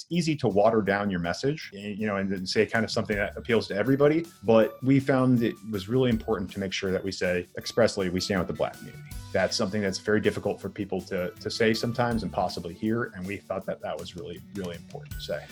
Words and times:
it's 0.00 0.06
easy 0.10 0.34
to 0.34 0.48
water 0.48 0.80
down 0.80 1.10
your 1.10 1.20
message, 1.20 1.70
eh, 1.76 1.88
you 1.88 2.06
know, 2.06 2.16
and 2.16 2.48
say 2.48 2.64
kind 2.64 2.86
of 2.86 2.90
something 2.90 3.16
that 3.16 3.36
appeals 3.36 3.68
to 3.68 3.76
everybody. 3.76 4.24
But 4.42 4.82
we 4.82 4.98
found 4.98 5.42
it 5.42 5.56
was 5.70 5.90
really 5.90 6.08
important 6.08 6.50
to 6.52 6.60
make 6.60 6.72
sure 6.72 6.90
that 6.90 7.04
we 7.04 7.12
say 7.12 7.46
expressly 7.58 8.08
we 8.08 8.18
stand 8.18 8.40
with 8.40 8.48
the 8.48 8.54
Black 8.54 8.78
community. 8.78 9.02
That's 9.32 9.54
something 9.54 9.82
that's 9.82 9.98
very 9.98 10.22
difficult 10.22 10.58
for 10.58 10.70
people 10.70 11.02
to 11.02 11.30
to 11.32 11.50
say 11.50 11.74
sometimes 11.74 12.22
and 12.22 12.32
possibly 12.32 12.72
hear, 12.72 13.12
and 13.14 13.26
we 13.26 13.36
thought 13.36 13.66
that 13.66 13.82
that 13.82 13.98
was 13.98 14.16
really 14.16 14.40
really 14.54 14.76
important 14.76 15.12
to 15.16 15.20
say. 15.20 15.44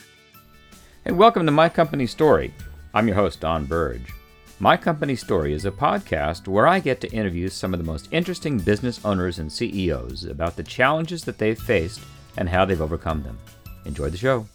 And 1.04 1.18
welcome 1.18 1.44
to 1.44 1.52
My 1.52 1.68
Company 1.68 2.06
Story. 2.06 2.54
I'm 2.94 3.06
your 3.06 3.16
host 3.16 3.40
Don 3.40 3.66
Burge. 3.66 4.14
My 4.60 4.78
Company 4.78 5.14
Story 5.14 5.52
is 5.52 5.66
a 5.66 5.70
podcast 5.70 6.48
where 6.48 6.66
I 6.66 6.80
get 6.80 7.02
to 7.02 7.12
interview 7.12 7.48
some 7.48 7.74
of 7.74 7.78
the 7.78 7.84
most 7.84 8.08
interesting 8.12 8.58
business 8.58 9.04
owners 9.04 9.38
and 9.38 9.52
CEOs 9.52 10.24
about 10.24 10.56
the 10.56 10.62
challenges 10.62 11.24
that 11.24 11.36
they've 11.36 11.60
faced 11.60 12.00
and 12.38 12.48
how 12.48 12.64
they've 12.64 12.80
overcome 12.80 13.22
them. 13.22 13.38
Enjoy 13.84 14.10
the 14.10 14.16
show. 14.16 14.46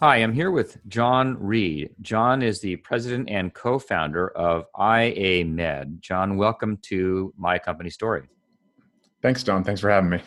Hi, 0.00 0.16
I'm 0.16 0.34
here 0.34 0.50
with 0.50 0.78
John 0.88 1.38
Reed. 1.40 1.90
John 2.02 2.42
is 2.42 2.60
the 2.60 2.76
president 2.76 3.30
and 3.30 3.54
co 3.54 3.78
founder 3.78 4.28
of 4.28 4.66
IA 4.78 5.44
Med. 5.46 5.98
John, 6.00 6.36
welcome 6.36 6.76
to 6.82 7.32
My 7.38 7.58
Company 7.58 7.88
Story. 7.88 8.28
Thanks, 9.22 9.42
Don. 9.42 9.64
Thanks 9.64 9.80
for 9.80 9.88
having 9.88 10.10
me. 10.10 10.20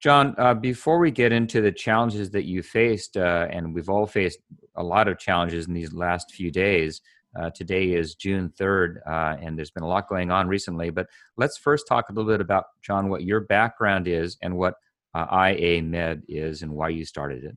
John, 0.00 0.34
uh, 0.38 0.54
before 0.54 0.98
we 0.98 1.10
get 1.10 1.32
into 1.32 1.60
the 1.60 1.72
challenges 1.72 2.30
that 2.30 2.44
you 2.44 2.62
faced, 2.62 3.16
uh, 3.16 3.48
and 3.50 3.74
we've 3.74 3.88
all 3.88 4.06
faced 4.06 4.38
a 4.76 4.82
lot 4.82 5.08
of 5.08 5.18
challenges 5.18 5.66
in 5.66 5.74
these 5.74 5.92
last 5.92 6.30
few 6.30 6.50
days. 6.50 7.00
Uh, 7.34 7.50
today 7.50 7.94
is 7.94 8.14
June 8.14 8.52
3rd, 8.56 8.98
uh, 9.08 9.36
and 9.40 9.58
there's 9.58 9.72
been 9.72 9.82
a 9.82 9.88
lot 9.88 10.08
going 10.08 10.30
on 10.30 10.46
recently. 10.46 10.90
But 10.90 11.08
let's 11.36 11.58
first 11.58 11.88
talk 11.88 12.10
a 12.10 12.12
little 12.12 12.30
bit 12.30 12.40
about, 12.40 12.66
John, 12.80 13.08
what 13.08 13.24
your 13.24 13.40
background 13.40 14.06
is 14.06 14.36
and 14.40 14.56
what 14.56 14.74
uh, 15.14 15.52
IA 15.56 15.82
Med 15.82 16.22
is 16.28 16.62
and 16.62 16.72
why 16.72 16.88
you 16.88 17.04
started 17.04 17.44
it. 17.44 17.56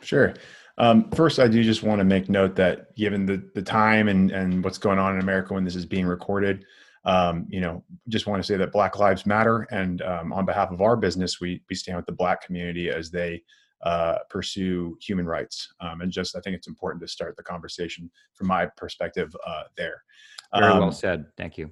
Sure. 0.00 0.34
Um, 0.78 1.10
first, 1.12 1.38
I 1.38 1.48
do 1.48 1.62
just 1.62 1.82
want 1.82 2.00
to 2.00 2.04
make 2.04 2.28
note 2.28 2.54
that 2.56 2.94
given 2.96 3.24
the, 3.24 3.42
the 3.54 3.62
time 3.62 4.08
and, 4.08 4.30
and 4.30 4.62
what's 4.62 4.78
going 4.78 4.98
on 4.98 5.14
in 5.14 5.20
America 5.20 5.54
when 5.54 5.64
this 5.64 5.76
is 5.76 5.86
being 5.86 6.06
recorded, 6.06 6.64
um, 7.04 7.46
you 7.48 7.60
know, 7.60 7.82
just 8.08 8.26
want 8.26 8.42
to 8.42 8.46
say 8.46 8.56
that 8.56 8.72
Black 8.72 8.98
Lives 8.98 9.26
Matter, 9.26 9.66
and 9.70 10.02
um, 10.02 10.32
on 10.32 10.44
behalf 10.44 10.72
of 10.72 10.82
our 10.82 10.96
business, 10.96 11.40
we 11.40 11.62
we 11.70 11.76
stand 11.76 11.96
with 11.96 12.06
the 12.06 12.12
Black 12.12 12.44
community 12.44 12.90
as 12.90 13.10
they 13.10 13.42
uh, 13.82 14.18
pursue 14.28 14.98
human 15.00 15.24
rights. 15.24 15.72
Um, 15.80 16.00
and 16.00 16.10
just 16.10 16.36
I 16.36 16.40
think 16.40 16.56
it's 16.56 16.66
important 16.66 17.00
to 17.02 17.08
start 17.08 17.36
the 17.36 17.44
conversation 17.44 18.10
from 18.34 18.48
my 18.48 18.66
perspective 18.76 19.34
uh, 19.46 19.64
there. 19.76 20.02
Very 20.52 20.72
well 20.72 20.84
um, 20.84 20.92
said. 20.92 21.26
Thank 21.36 21.58
you. 21.58 21.70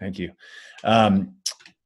Thank 0.00 0.18
you. 0.18 0.32
Um, 0.84 1.36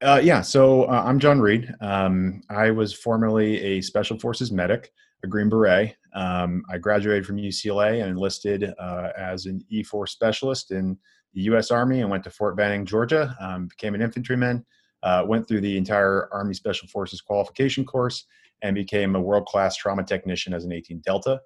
uh, 0.03 0.21
yeah, 0.23 0.41
so 0.41 0.85
uh, 0.85 1.03
I'm 1.05 1.19
John 1.19 1.41
Reed. 1.41 1.75
Um, 1.81 2.43
I 2.49 2.71
was 2.71 2.93
formerly 2.93 3.61
a 3.61 3.81
Special 3.81 4.19
Forces 4.19 4.51
medic, 4.51 4.93
a 5.23 5.27
Green 5.27 5.49
Beret. 5.49 5.97
I 6.15 6.79
graduated 6.81 7.27
from 7.27 7.37
UCLA 7.37 8.01
and 8.01 8.11
enlisted 8.11 8.73
uh, 8.79 9.09
as 9.17 9.47
an 9.47 9.65
E4 9.73 10.09
specialist 10.09 10.71
in 10.71 10.99
the 11.35 11.43
U.S. 11.43 11.71
Army 11.71 12.01
and 12.01 12.11
went 12.11 12.25
to 12.25 12.31
Fort 12.31 12.57
Benning, 12.57 12.85
Georgia. 12.85 13.37
Um, 13.41 13.69
became 13.69 13.95
an 13.95 14.03
infantryman. 14.03 14.65
Uh, 15.03 15.25
went 15.27 15.49
through 15.49 15.61
the 15.61 15.77
entire 15.77 16.29
Army 16.33 16.55
Special 16.55 16.87
Forces 16.89 17.21
qualification 17.21 17.85
course 17.85 18.27
and 18.63 18.75
became 18.75 19.17
a 19.17 19.21
world-class 19.21 19.77
trauma 19.77 20.05
technician 20.05 20.53
as 20.53 20.65
an 20.65 20.73
18 20.73 21.01
Delta. 21.01 21.41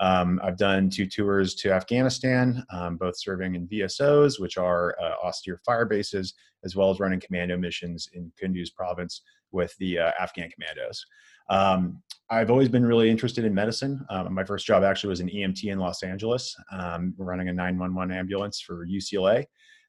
Um, 0.00 0.40
I've 0.42 0.56
done 0.56 0.90
two 0.90 1.06
tours 1.06 1.54
to 1.56 1.72
Afghanistan, 1.72 2.64
um, 2.70 2.96
both 2.96 3.18
serving 3.18 3.54
in 3.54 3.66
VSOs, 3.66 4.40
which 4.40 4.56
are 4.56 4.96
uh, 5.00 5.26
austere 5.26 5.58
fire 5.64 5.84
bases, 5.84 6.34
as 6.64 6.76
well 6.76 6.90
as 6.90 7.00
running 7.00 7.20
commando 7.20 7.56
missions 7.56 8.08
in 8.12 8.32
Kunduz 8.40 8.72
province 8.72 9.22
with 9.50 9.74
the 9.78 9.98
uh, 9.98 10.12
Afghan 10.20 10.50
commandos. 10.50 11.04
Um, 11.50 12.02
I've 12.30 12.50
always 12.50 12.68
been 12.68 12.84
really 12.84 13.10
interested 13.10 13.44
in 13.44 13.54
medicine. 13.54 14.04
Um, 14.10 14.34
my 14.34 14.44
first 14.44 14.66
job 14.66 14.84
actually 14.84 15.08
was 15.08 15.20
an 15.20 15.30
EMT 15.30 15.64
in 15.64 15.78
Los 15.78 16.02
Angeles, 16.02 16.54
um, 16.72 17.14
running 17.16 17.48
a 17.48 17.52
911 17.52 18.14
ambulance 18.14 18.60
for 18.60 18.86
UCLA. 18.86 19.46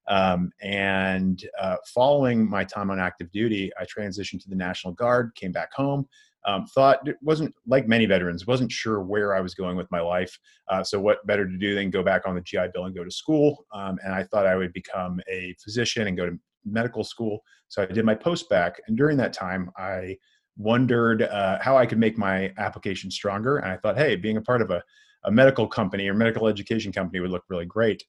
Um, 0.07 0.51
and 0.62 1.44
uh, 1.62 1.75
following 1.94 2.50
my 2.50 2.63
time 2.63 2.89
on 2.89 3.00
active 3.00 3.31
duty, 3.31 3.72
I 3.79 3.85
transitioned 3.85 4.41
to 4.44 4.50
the 4.50 4.56
National 4.56 4.94
Guard, 4.94 5.35
came 5.35 5.51
back 5.51 5.72
home. 5.73 6.07
Um, 6.45 6.66
thought 6.67 7.05
it 7.07 7.17
wasn't 7.22 7.53
like 7.67 7.88
many 7.88 8.05
veterans, 8.05 8.47
wasn't 8.47 8.72
sure 8.72 9.01
where 9.01 9.35
I 9.35 9.41
was 9.41 9.53
going 9.53 9.75
with 9.75 9.91
my 9.91 10.00
life. 10.00 10.38
Uh, 10.69 10.83
so, 10.83 11.00
what 11.00 11.25
better 11.27 11.45
to 11.45 11.57
do 11.57 11.75
than 11.75 11.89
go 11.89 12.01
back 12.03 12.27
on 12.27 12.35
the 12.35 12.41
GI 12.41 12.67
Bill 12.73 12.85
and 12.85 12.95
go 12.95 13.03
to 13.03 13.11
school? 13.11 13.66
Um, 13.73 13.97
and 14.03 14.13
I 14.13 14.23
thought 14.23 14.47
I 14.47 14.55
would 14.55 14.73
become 14.73 15.19
a 15.29 15.55
physician 15.63 16.07
and 16.07 16.17
go 16.17 16.25
to 16.25 16.38
medical 16.66 17.03
school. 17.03 17.39
So, 17.67 17.81
I 17.81 17.85
did 17.85 18.05
my 18.05 18.16
post-bacc. 18.16 18.75
And 18.88 18.97
during 18.97 19.17
that 19.17 19.33
time, 19.33 19.69
I 19.77 20.17
wondered 20.57 21.23
uh, 21.23 21.57
how 21.61 21.77
I 21.77 21.85
could 21.85 21.97
make 21.97 22.17
my 22.17 22.53
application 22.57 23.09
stronger. 23.09 23.57
And 23.57 23.71
I 23.71 23.77
thought, 23.77 23.97
hey, 23.97 24.16
being 24.16 24.38
a 24.38 24.41
part 24.41 24.61
of 24.61 24.71
a, 24.71 24.83
a 25.23 25.31
medical 25.31 25.67
company 25.67 26.07
or 26.07 26.13
medical 26.13 26.47
education 26.47 26.91
company 26.91 27.19
would 27.19 27.31
look 27.31 27.45
really 27.50 27.66
great. 27.66 28.03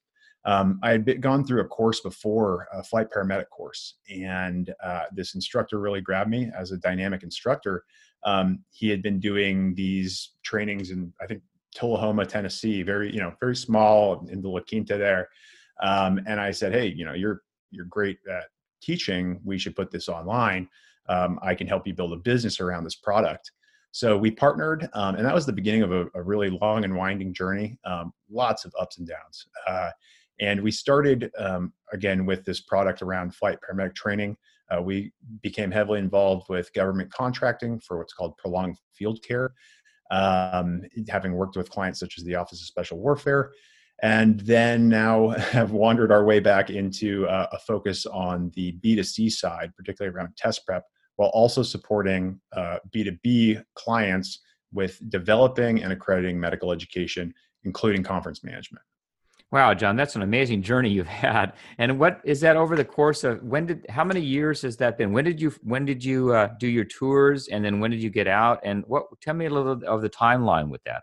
Um, 0.44 0.80
I 0.82 0.90
had 0.90 1.04
been, 1.04 1.20
gone 1.20 1.44
through 1.44 1.60
a 1.60 1.66
course 1.66 2.00
before, 2.00 2.66
a 2.72 2.82
flight 2.82 3.08
paramedic 3.14 3.48
course, 3.50 3.96
and 4.08 4.72
uh, 4.82 5.04
this 5.12 5.34
instructor 5.34 5.78
really 5.78 6.00
grabbed 6.00 6.30
me 6.30 6.50
as 6.56 6.72
a 6.72 6.78
dynamic 6.78 7.22
instructor. 7.22 7.84
Um, 8.24 8.64
he 8.70 8.88
had 8.88 9.02
been 9.02 9.20
doing 9.20 9.74
these 9.74 10.32
trainings 10.42 10.90
in, 10.90 11.12
I 11.20 11.26
think, 11.26 11.42
Tullahoma, 11.74 12.26
Tennessee, 12.26 12.82
very, 12.82 13.12
you 13.12 13.20
know, 13.20 13.32
very 13.38 13.54
small 13.54 14.26
in 14.28 14.42
the 14.42 14.48
La 14.48 14.60
Quinta 14.60 14.96
there. 14.96 15.28
Um, 15.82 16.20
and 16.26 16.40
I 16.40 16.50
said, 16.50 16.72
hey, 16.72 16.86
you 16.86 17.04
know, 17.04 17.12
you're 17.12 17.42
you're 17.70 17.86
great 17.86 18.18
at 18.28 18.44
teaching. 18.82 19.40
We 19.44 19.58
should 19.58 19.76
put 19.76 19.90
this 19.90 20.08
online 20.08 20.68
um, 21.10 21.38
I 21.42 21.54
can 21.54 21.66
help 21.66 21.86
you 21.86 21.92
build 21.92 22.12
a 22.12 22.16
business 22.16 22.60
around 22.60 22.84
this 22.84 22.94
product. 22.94 23.52
So 23.92 24.16
we 24.16 24.30
partnered, 24.30 24.88
um, 24.94 25.16
and 25.16 25.26
that 25.26 25.34
was 25.34 25.44
the 25.44 25.52
beginning 25.52 25.82
of 25.82 25.90
a, 25.90 26.06
a 26.14 26.22
really 26.22 26.48
long 26.48 26.84
and 26.84 26.94
winding 26.94 27.34
journey, 27.34 27.78
um, 27.84 28.12
lots 28.30 28.64
of 28.64 28.72
ups 28.78 28.98
and 28.98 29.08
downs. 29.08 29.46
Uh, 29.66 29.90
and 30.40 30.60
we 30.60 30.70
started 30.70 31.30
um, 31.38 31.72
again 31.92 32.26
with 32.26 32.44
this 32.44 32.60
product 32.60 33.02
around 33.02 33.34
flight 33.34 33.58
paramedic 33.60 33.94
training. 33.94 34.36
Uh, 34.70 34.80
we 34.80 35.12
became 35.42 35.70
heavily 35.70 35.98
involved 35.98 36.46
with 36.48 36.72
government 36.72 37.12
contracting 37.12 37.80
for 37.80 37.98
what's 37.98 38.12
called 38.12 38.36
prolonged 38.36 38.76
field 38.94 39.20
care, 39.22 39.52
um, 40.10 40.82
having 41.08 41.32
worked 41.32 41.56
with 41.56 41.70
clients 41.70 41.98
such 41.98 42.18
as 42.18 42.24
the 42.24 42.34
Office 42.34 42.60
of 42.60 42.66
Special 42.66 42.98
Warfare 42.98 43.52
and 44.02 44.40
then 44.40 44.88
now 44.88 45.28
have 45.52 45.72
wandered 45.72 46.12
our 46.12 46.24
way 46.24 46.40
back 46.40 46.70
into 46.70 47.26
uh, 47.26 47.48
a 47.52 47.58
focus 47.58 48.06
on 48.06 48.50
the 48.54 48.72
B2C 48.84 49.30
side, 49.30 49.72
particularly 49.76 50.14
around 50.14 50.36
test 50.36 50.66
prep, 50.66 50.84
while 51.16 51.30
also 51.30 51.62
supporting 51.62 52.40
uh, 52.52 52.78
B2B 52.94 53.62
clients 53.74 54.40
with 54.72 55.00
developing 55.10 55.82
and 55.82 55.92
accrediting 55.92 56.38
medical 56.38 56.72
education, 56.72 57.34
including 57.64 58.02
conference 58.02 58.42
management. 58.44 58.84
Wow, 59.52 59.74
John, 59.74 59.96
that's 59.96 60.14
an 60.14 60.22
amazing 60.22 60.62
journey 60.62 60.90
you've 60.90 61.06
had. 61.08 61.54
And 61.78 61.98
what 61.98 62.20
is 62.24 62.40
that 62.40 62.56
over 62.56 62.76
the 62.76 62.84
course 62.84 63.24
of 63.24 63.42
when 63.42 63.66
did 63.66 63.86
how 63.88 64.04
many 64.04 64.20
years 64.20 64.62
has 64.62 64.76
that 64.76 64.96
been? 64.96 65.12
When 65.12 65.24
did 65.24 65.40
you 65.40 65.52
when 65.62 65.84
did 65.84 66.04
you 66.04 66.32
uh, 66.32 66.50
do 66.58 66.68
your 66.68 66.84
tours, 66.84 67.48
and 67.48 67.64
then 67.64 67.80
when 67.80 67.90
did 67.90 68.02
you 68.02 68.10
get 68.10 68.28
out? 68.28 68.60
And 68.62 68.84
what 68.86 69.06
tell 69.20 69.34
me 69.34 69.46
a 69.46 69.50
little 69.50 69.82
of 69.86 70.02
the 70.02 70.10
timeline 70.10 70.68
with 70.68 70.82
that. 70.84 71.02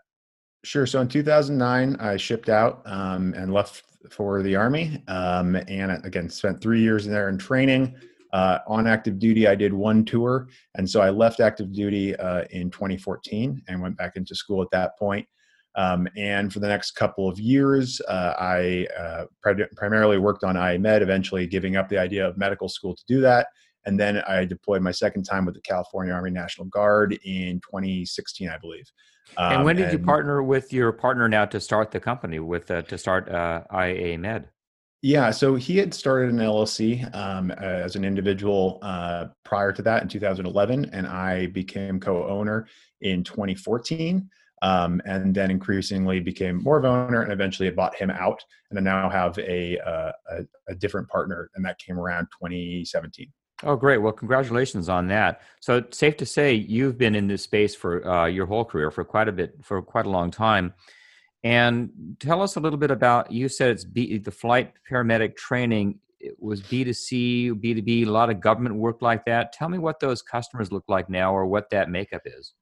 Sure. 0.64 0.86
So 0.86 1.00
in 1.00 1.08
2009, 1.08 1.96
I 2.00 2.16
shipped 2.16 2.48
out 2.48 2.82
um, 2.84 3.32
and 3.34 3.52
left 3.52 3.84
for 4.10 4.42
the 4.42 4.56
Army. 4.56 5.02
Um, 5.08 5.54
and 5.54 6.04
again, 6.04 6.28
spent 6.28 6.60
three 6.60 6.80
years 6.80 7.06
there 7.06 7.28
in 7.28 7.38
training. 7.38 7.94
Uh, 8.32 8.58
on 8.66 8.86
active 8.86 9.18
duty, 9.18 9.46
I 9.46 9.54
did 9.54 9.72
one 9.72 10.04
tour. 10.04 10.48
And 10.74 10.88
so 10.88 11.00
I 11.00 11.10
left 11.10 11.40
active 11.40 11.72
duty 11.72 12.14
uh, 12.16 12.44
in 12.50 12.70
2014 12.70 13.62
and 13.68 13.80
went 13.80 13.96
back 13.96 14.16
into 14.16 14.34
school 14.34 14.60
at 14.62 14.70
that 14.72 14.98
point. 14.98 15.26
Um, 15.78 16.08
and 16.16 16.52
for 16.52 16.58
the 16.58 16.66
next 16.66 16.92
couple 16.92 17.28
of 17.28 17.38
years, 17.38 18.00
uh, 18.08 18.34
I 18.36 18.88
uh, 18.98 19.26
primarily 19.76 20.18
worked 20.18 20.42
on 20.42 20.56
IA 20.56 20.76
Med, 20.76 21.02
eventually 21.02 21.46
giving 21.46 21.76
up 21.76 21.88
the 21.88 21.98
idea 21.98 22.26
of 22.26 22.36
medical 22.36 22.68
school 22.68 22.96
to 22.96 23.04
do 23.06 23.20
that. 23.20 23.46
And 23.86 23.98
then 23.98 24.18
I 24.26 24.44
deployed 24.44 24.82
my 24.82 24.90
second 24.90 25.22
time 25.22 25.46
with 25.46 25.54
the 25.54 25.60
California 25.60 26.12
Army 26.12 26.32
National 26.32 26.66
Guard 26.66 27.16
in 27.24 27.60
2016, 27.60 28.48
I 28.48 28.58
believe. 28.58 28.90
Um, 29.36 29.52
and 29.52 29.64
when 29.64 29.76
did 29.76 29.84
and, 29.84 29.92
you 29.92 30.04
partner 30.04 30.42
with 30.42 30.72
your 30.72 30.90
partner 30.90 31.28
now 31.28 31.44
to 31.44 31.60
start 31.60 31.92
the 31.92 32.00
company 32.00 32.40
with 32.40 32.70
uh, 32.72 32.82
to 32.82 32.98
start 32.98 33.28
uh, 33.28 33.62
IA 33.72 34.18
Med? 34.18 34.48
Yeah, 35.00 35.30
so 35.30 35.54
he 35.54 35.76
had 35.76 35.94
started 35.94 36.30
an 36.30 36.38
LLC 36.38 37.14
um, 37.14 37.52
as 37.52 37.94
an 37.94 38.04
individual 38.04 38.80
uh, 38.82 39.26
prior 39.44 39.72
to 39.72 39.82
that 39.82 40.02
in 40.02 40.08
2011, 40.08 40.90
and 40.92 41.06
I 41.06 41.46
became 41.46 42.00
co-owner 42.00 42.66
in 43.00 43.22
2014. 43.22 44.28
Um, 44.60 45.00
and 45.04 45.34
then 45.34 45.50
increasingly 45.50 46.18
became 46.18 46.62
more 46.64 46.78
of 46.78 46.84
an 46.84 46.90
owner 46.90 47.22
and 47.22 47.32
eventually 47.32 47.70
bought 47.70 47.94
him 47.94 48.10
out 48.10 48.42
and 48.70 48.78
I 48.78 48.82
now 48.82 49.08
have 49.08 49.38
a, 49.38 49.78
uh, 49.78 50.12
a, 50.30 50.46
a 50.68 50.74
different 50.74 51.08
partner 51.08 51.48
and 51.54 51.64
that 51.64 51.78
came 51.78 51.98
around 51.98 52.26
2017 52.42 53.32
Oh, 53.64 53.74
great. 53.74 53.98
Well, 53.98 54.12
congratulations 54.12 54.88
on 54.88 55.08
that. 55.08 55.42
So, 55.60 55.78
it's 55.78 55.98
safe 55.98 56.16
to 56.18 56.26
say 56.26 56.54
you've 56.54 56.96
been 56.96 57.16
in 57.16 57.26
this 57.26 57.42
space 57.42 57.74
for 57.74 58.06
uh, 58.08 58.26
your 58.26 58.46
whole 58.46 58.64
career 58.64 58.90
for 58.90 59.04
quite 59.04 59.28
a 59.28 59.32
bit, 59.32 59.54
for 59.62 59.82
quite 59.82 60.06
a 60.06 60.10
long 60.10 60.30
time. 60.30 60.74
And 61.42 62.16
tell 62.20 62.40
us 62.42 62.56
a 62.56 62.60
little 62.60 62.78
bit 62.78 62.90
about 62.90 63.32
you 63.32 63.48
said 63.48 63.70
it's 63.70 63.84
B, 63.84 64.18
the 64.18 64.30
flight 64.30 64.72
paramedic 64.90 65.36
training. 65.36 65.98
it 66.20 66.36
was 66.38 66.62
B2C, 66.62 67.52
B2B, 67.52 68.06
a 68.06 68.10
lot 68.10 68.30
of 68.30 68.40
government 68.40 68.76
work 68.76 69.02
like 69.02 69.24
that. 69.26 69.52
Tell 69.52 69.68
me 69.68 69.78
what 69.78 70.00
those 70.00 70.22
customers 70.22 70.72
look 70.72 70.84
like 70.88 71.08
now 71.08 71.32
or 71.32 71.46
what 71.46 71.70
that 71.70 71.90
makeup 71.90 72.22
is. 72.24 72.54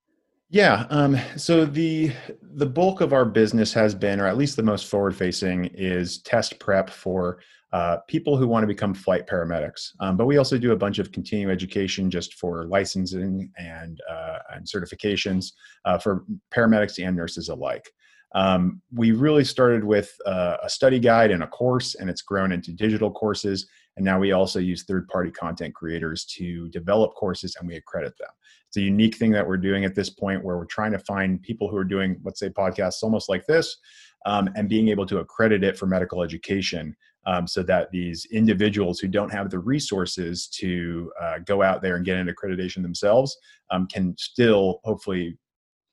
Yeah. 0.48 0.86
Um, 0.90 1.18
so 1.36 1.64
the 1.64 2.12
the 2.40 2.66
bulk 2.66 3.00
of 3.00 3.12
our 3.12 3.24
business 3.24 3.72
has 3.72 3.94
been, 3.94 4.20
or 4.20 4.26
at 4.26 4.36
least 4.36 4.56
the 4.56 4.62
most 4.62 4.86
forward 4.86 5.16
facing, 5.16 5.66
is 5.74 6.18
test 6.18 6.60
prep 6.60 6.88
for 6.88 7.40
uh, 7.72 7.98
people 8.06 8.36
who 8.36 8.46
want 8.46 8.62
to 8.62 8.68
become 8.68 8.94
flight 8.94 9.26
paramedics. 9.26 9.90
Um, 9.98 10.16
but 10.16 10.26
we 10.26 10.36
also 10.36 10.56
do 10.56 10.70
a 10.72 10.76
bunch 10.76 11.00
of 11.00 11.10
continuing 11.10 11.50
education 11.52 12.10
just 12.10 12.34
for 12.34 12.64
licensing 12.66 13.50
and 13.58 14.00
uh, 14.08 14.38
and 14.54 14.64
certifications 14.64 15.52
uh, 15.84 15.98
for 15.98 16.24
paramedics 16.54 17.04
and 17.04 17.16
nurses 17.16 17.48
alike. 17.48 17.90
Um, 18.34 18.82
we 18.94 19.12
really 19.12 19.44
started 19.44 19.82
with 19.82 20.14
uh, 20.26 20.58
a 20.62 20.68
study 20.70 21.00
guide 21.00 21.32
and 21.32 21.42
a 21.42 21.46
course, 21.46 21.96
and 21.96 22.08
it's 22.08 22.22
grown 22.22 22.52
into 22.52 22.72
digital 22.72 23.10
courses. 23.10 23.66
And 23.96 24.04
now 24.04 24.18
we 24.20 24.32
also 24.32 24.58
use 24.58 24.84
third 24.84 25.08
party 25.08 25.30
content 25.30 25.74
creators 25.74 26.24
to 26.36 26.68
develop 26.68 27.14
courses 27.14 27.56
and 27.58 27.66
we 27.66 27.76
accredit 27.76 28.16
them. 28.18 28.28
It's 28.76 28.82
a 28.82 28.84
unique 28.84 29.16
thing 29.16 29.30
that 29.30 29.46
we're 29.46 29.56
doing 29.56 29.86
at 29.86 29.94
this 29.94 30.10
point 30.10 30.44
where 30.44 30.58
we're 30.58 30.66
trying 30.66 30.92
to 30.92 30.98
find 30.98 31.42
people 31.42 31.70
who 31.70 31.78
are 31.78 31.84
doing, 31.84 32.20
let's 32.24 32.38
say, 32.38 32.50
podcasts 32.50 33.02
almost 33.02 33.26
like 33.26 33.46
this 33.46 33.78
um, 34.26 34.50
and 34.54 34.68
being 34.68 34.88
able 34.88 35.06
to 35.06 35.20
accredit 35.20 35.64
it 35.64 35.78
for 35.78 35.86
medical 35.86 36.22
education 36.22 36.94
um, 37.24 37.46
so 37.46 37.62
that 37.62 37.90
these 37.90 38.26
individuals 38.26 38.98
who 38.98 39.08
don't 39.08 39.32
have 39.32 39.48
the 39.48 39.58
resources 39.58 40.46
to 40.48 41.10
uh, 41.18 41.38
go 41.46 41.62
out 41.62 41.80
there 41.80 41.96
and 41.96 42.04
get 42.04 42.18
an 42.18 42.28
accreditation 42.28 42.82
themselves 42.82 43.34
um, 43.70 43.86
can 43.86 44.14
still 44.18 44.80
hopefully 44.84 45.38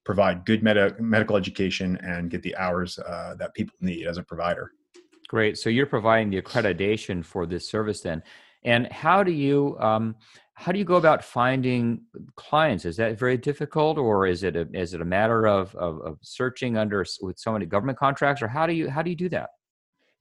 provide 0.04 0.46
good 0.46 0.62
med- 0.62 1.00
medical 1.00 1.38
education 1.38 1.98
and 2.04 2.30
get 2.32 2.44
the 2.44 2.54
hours 2.58 3.00
uh, 3.00 3.34
that 3.40 3.54
people 3.54 3.78
need 3.80 4.06
as 4.06 4.18
a 4.18 4.24
provider. 4.24 4.72
Great. 5.30 5.58
So 5.58 5.70
you're 5.70 5.86
providing 5.86 6.32
the 6.32 6.42
accreditation 6.42 7.24
for 7.24 7.46
this 7.46 7.66
service 7.66 8.02
then. 8.02 8.24
And 8.66 8.92
how 8.92 9.24
do 9.24 9.32
you 9.32 9.78
um, 9.80 10.16
how 10.56 10.72
do 10.72 10.80
you 10.80 10.86
go 10.86 10.96
about 10.96 11.24
finding 11.24 12.02
clients? 12.36 12.86
Is 12.86 12.98
that 12.98 13.18
very 13.18 13.38
difficult, 13.38 13.98
or 13.98 14.28
is 14.28 14.44
it 14.44 14.56
a, 14.56 14.68
is 14.74 14.94
it 14.94 15.02
a 15.02 15.06
matter 15.06 15.48
of, 15.48 15.76
of, 15.76 16.00
of 16.02 16.18
searching 16.22 16.78
under 16.78 17.06
with 17.22 17.40
so 17.40 17.52
many 17.54 17.66
government 17.66 17.98
contracts, 17.98 18.42
or 18.42 18.48
how 18.48 18.68
do 18.68 18.74
you 18.74 18.90
how 18.90 19.02
do 19.02 19.10
you 19.10 19.16
do 19.16 19.30
that? 19.30 19.50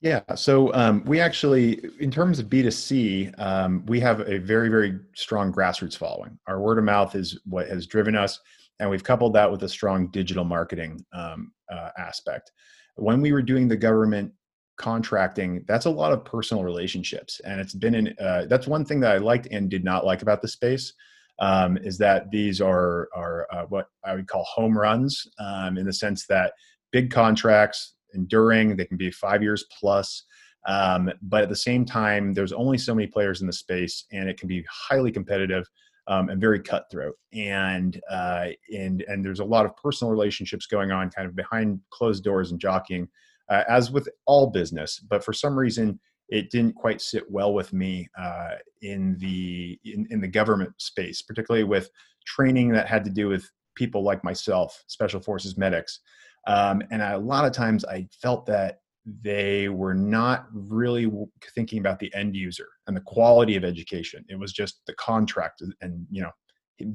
Yeah, 0.01 0.23
so 0.35 0.75
um, 0.75 1.05
we 1.05 1.21
actually, 1.21 1.81
in 2.01 2.11
terms 2.11 2.41
of 2.41 2.47
B2C, 2.47 3.39
um, 3.39 3.87
we 3.87 4.01
have 4.01 4.21
a 4.29 4.39
very, 4.39 4.69
very 4.69 4.99
strong 5.15 5.53
grassroots 5.53 5.97
following. 5.97 6.37
Our 6.49 6.61
word 6.61 6.79
of 6.79 6.85
mouth 6.85 7.15
is 7.15 7.39
what 7.45 7.69
has 7.69 7.87
driven 7.87 8.17
us, 8.17 8.41
and 8.81 8.91
we've 8.91 9.05
coupled 9.05 9.33
that 9.35 9.49
with 9.49 9.63
a 9.63 9.69
strong 9.69 10.09
digital 10.09 10.45
marketing 10.45 11.05
um, 11.13 11.53
uh, 11.71 11.91
aspect. 11.97 12.51
When 12.97 13.21
we 13.21 13.33
were 13.33 13.43
doing 13.43 13.69
the 13.69 13.77
government 13.77 14.33
contracting 14.77 15.65
that's 15.69 15.87
a 15.87 15.91
lot 15.91 16.13
of 16.13 16.25
personal 16.25 16.65
relationships. 16.65 17.41
And 17.45 17.61
it's 17.61 17.75
been 17.75 17.95
in 17.95 18.15
uh, 18.21 18.47
that's 18.49 18.67
one 18.67 18.85
thing 18.85 19.01
that 19.01 19.13
i 19.13 19.19
liked 19.19 19.47
and 19.51 19.71
did 19.71 19.85
not 19.85 20.05
like 20.05 20.23
about 20.23 20.43
the 20.43 20.49
space 20.49 20.95
um, 21.39 21.77
is 21.79 21.99
that 21.99 22.31
these 22.31 22.61
are 22.61 23.09
are 23.15 23.47
uh, 23.53 23.65
what 23.69 23.89
i 24.05 24.15
would 24.15 24.29
call 24.29 24.45
home 24.45 24.77
runs 24.77 25.27
um, 25.39 25.79
in 25.79 25.87
the 25.87 25.93
sense 25.93 26.27
that 26.27 26.53
big 26.91 27.11
contracts 27.11 27.95
enduring 28.15 28.77
they 28.77 28.85
can 28.85 28.97
be 28.97 29.11
five 29.11 29.43
years 29.43 29.65
plus 29.79 30.25
um, 30.67 31.11
but 31.23 31.43
at 31.43 31.49
the 31.49 31.57
same 31.57 31.85
time 31.85 32.33
there's 32.33 32.53
only 32.53 32.79
so 32.79 32.95
many 32.95 33.07
players 33.07 33.41
in 33.41 33.47
the 33.47 33.53
space 33.53 34.07
and 34.13 34.29
it 34.29 34.39
can 34.39 34.49
be 34.49 34.65
highly 34.71 35.11
competitive 35.11 35.69
um, 36.09 36.29
and 36.29 36.41
very 36.41 36.61
cutthroat. 36.61 37.15
And 37.33 38.01
uh, 38.11 38.49
and 38.75 39.05
and 39.09 39.25
there's 39.25 39.41
a 39.41 39.45
lot 39.45 39.65
of 39.65 39.77
personal 39.77 40.11
relationships 40.11 40.67
going 40.67 40.91
on 40.91 41.11
kind 41.11 41.29
of 41.29 41.37
behind 41.37 41.81
closed 41.91 42.25
doors 42.25 42.51
and 42.51 42.61
jockeying 42.61 43.09
uh, 43.53 43.65
as 43.69 43.91
with 43.91 44.09
all 44.27 44.47
business. 44.51 44.99
But 44.99 45.23
for 45.25 45.35
some 45.35 45.59
reason, 45.59 46.01
it 46.29 46.51
didn't 46.51 46.75
quite 46.75 47.01
sit 47.03 47.25
well 47.31 47.53
with 47.53 47.73
me 47.73 48.09
uh, 48.19 48.55
in 48.81 49.19
the 49.19 49.79
in, 49.85 50.07
in 50.11 50.21
the 50.21 50.29
government 50.29 50.73
space, 50.79 51.21
particularly 51.21 51.65
with 51.65 51.91
training 52.25 52.73
that 52.73 52.89
had 52.89 53.05
to 53.05 53.11
do 53.11 53.29
with 53.29 53.45
people 53.75 54.03
like 54.03 54.25
myself, 54.25 54.83
special 54.87 55.21
forces 55.21 55.59
medics. 55.59 56.01
Um, 56.47 56.83
and 56.91 57.03
I, 57.03 57.13
a 57.13 57.19
lot 57.19 57.45
of 57.45 57.53
times 57.53 57.85
I 57.85 58.09
felt 58.23 58.47
that 58.47 58.81
they 59.23 59.69
were 59.69 59.95
not 59.95 60.47
really 60.53 61.11
thinking 61.55 61.81
about 61.81 61.99
the 61.99 62.13
end 62.15 62.37
user 62.37 62.69
and 62.87 62.97
the 62.97 63.01
quality 63.01 63.57
of 63.57 63.65
education. 63.65 64.25
It 64.29 64.39
was 64.39 64.53
just 64.53 64.81
the 64.87 64.95
contract 64.95 65.63
and, 65.81 66.07
you 66.11 66.23
know, 66.23 66.31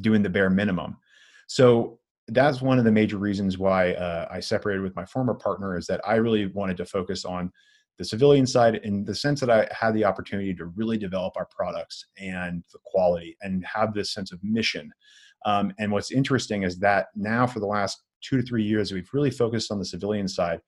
doing 0.01 0.23
the 0.23 0.29
bare 0.29 0.49
minimum. 0.49 0.97
So 1.47 1.99
that's 2.29 2.61
one 2.61 2.77
of 2.77 2.85
the 2.85 2.91
major 2.91 3.17
reasons 3.17 3.57
why 3.57 3.93
uh, 3.93 4.27
I 4.29 4.39
separated 4.39 4.81
with 4.81 4.95
my 4.95 5.05
former 5.05 5.33
partner 5.33 5.77
is 5.77 5.87
that 5.87 6.01
I 6.05 6.15
really 6.15 6.47
wanted 6.47 6.77
to 6.77 6.85
focus 6.85 7.23
on 7.23 7.51
the 7.97 8.05
civilian 8.05 8.45
side 8.45 8.75
in 8.83 9.03
the 9.05 9.15
sense 9.15 9.39
that 9.39 9.49
I 9.49 9.67
had 9.71 9.93
the 9.93 10.05
opportunity 10.05 10.53
to 10.55 10.65
really 10.65 10.97
develop 10.97 11.35
our 11.35 11.47
products 11.47 12.05
and 12.17 12.63
the 12.71 12.79
quality 12.85 13.35
and 13.41 13.65
have 13.65 13.93
this 13.93 14.13
sense 14.13 14.31
of 14.31 14.39
mission. 14.43 14.91
Um, 15.45 15.73
and 15.79 15.91
what's 15.91 16.11
interesting 16.11 16.63
is 16.63 16.77
that 16.79 17.07
now 17.15 17.47
for 17.47 17.59
the 17.59 17.65
last 17.65 18.03
two 18.21 18.37
to 18.37 18.43
three 18.43 18.63
years, 18.63 18.91
we've 18.91 19.09
really 19.13 19.31
focused 19.31 19.71
on 19.71 19.79
the 19.79 19.85
civilian 19.85 20.27
side. 20.27 20.59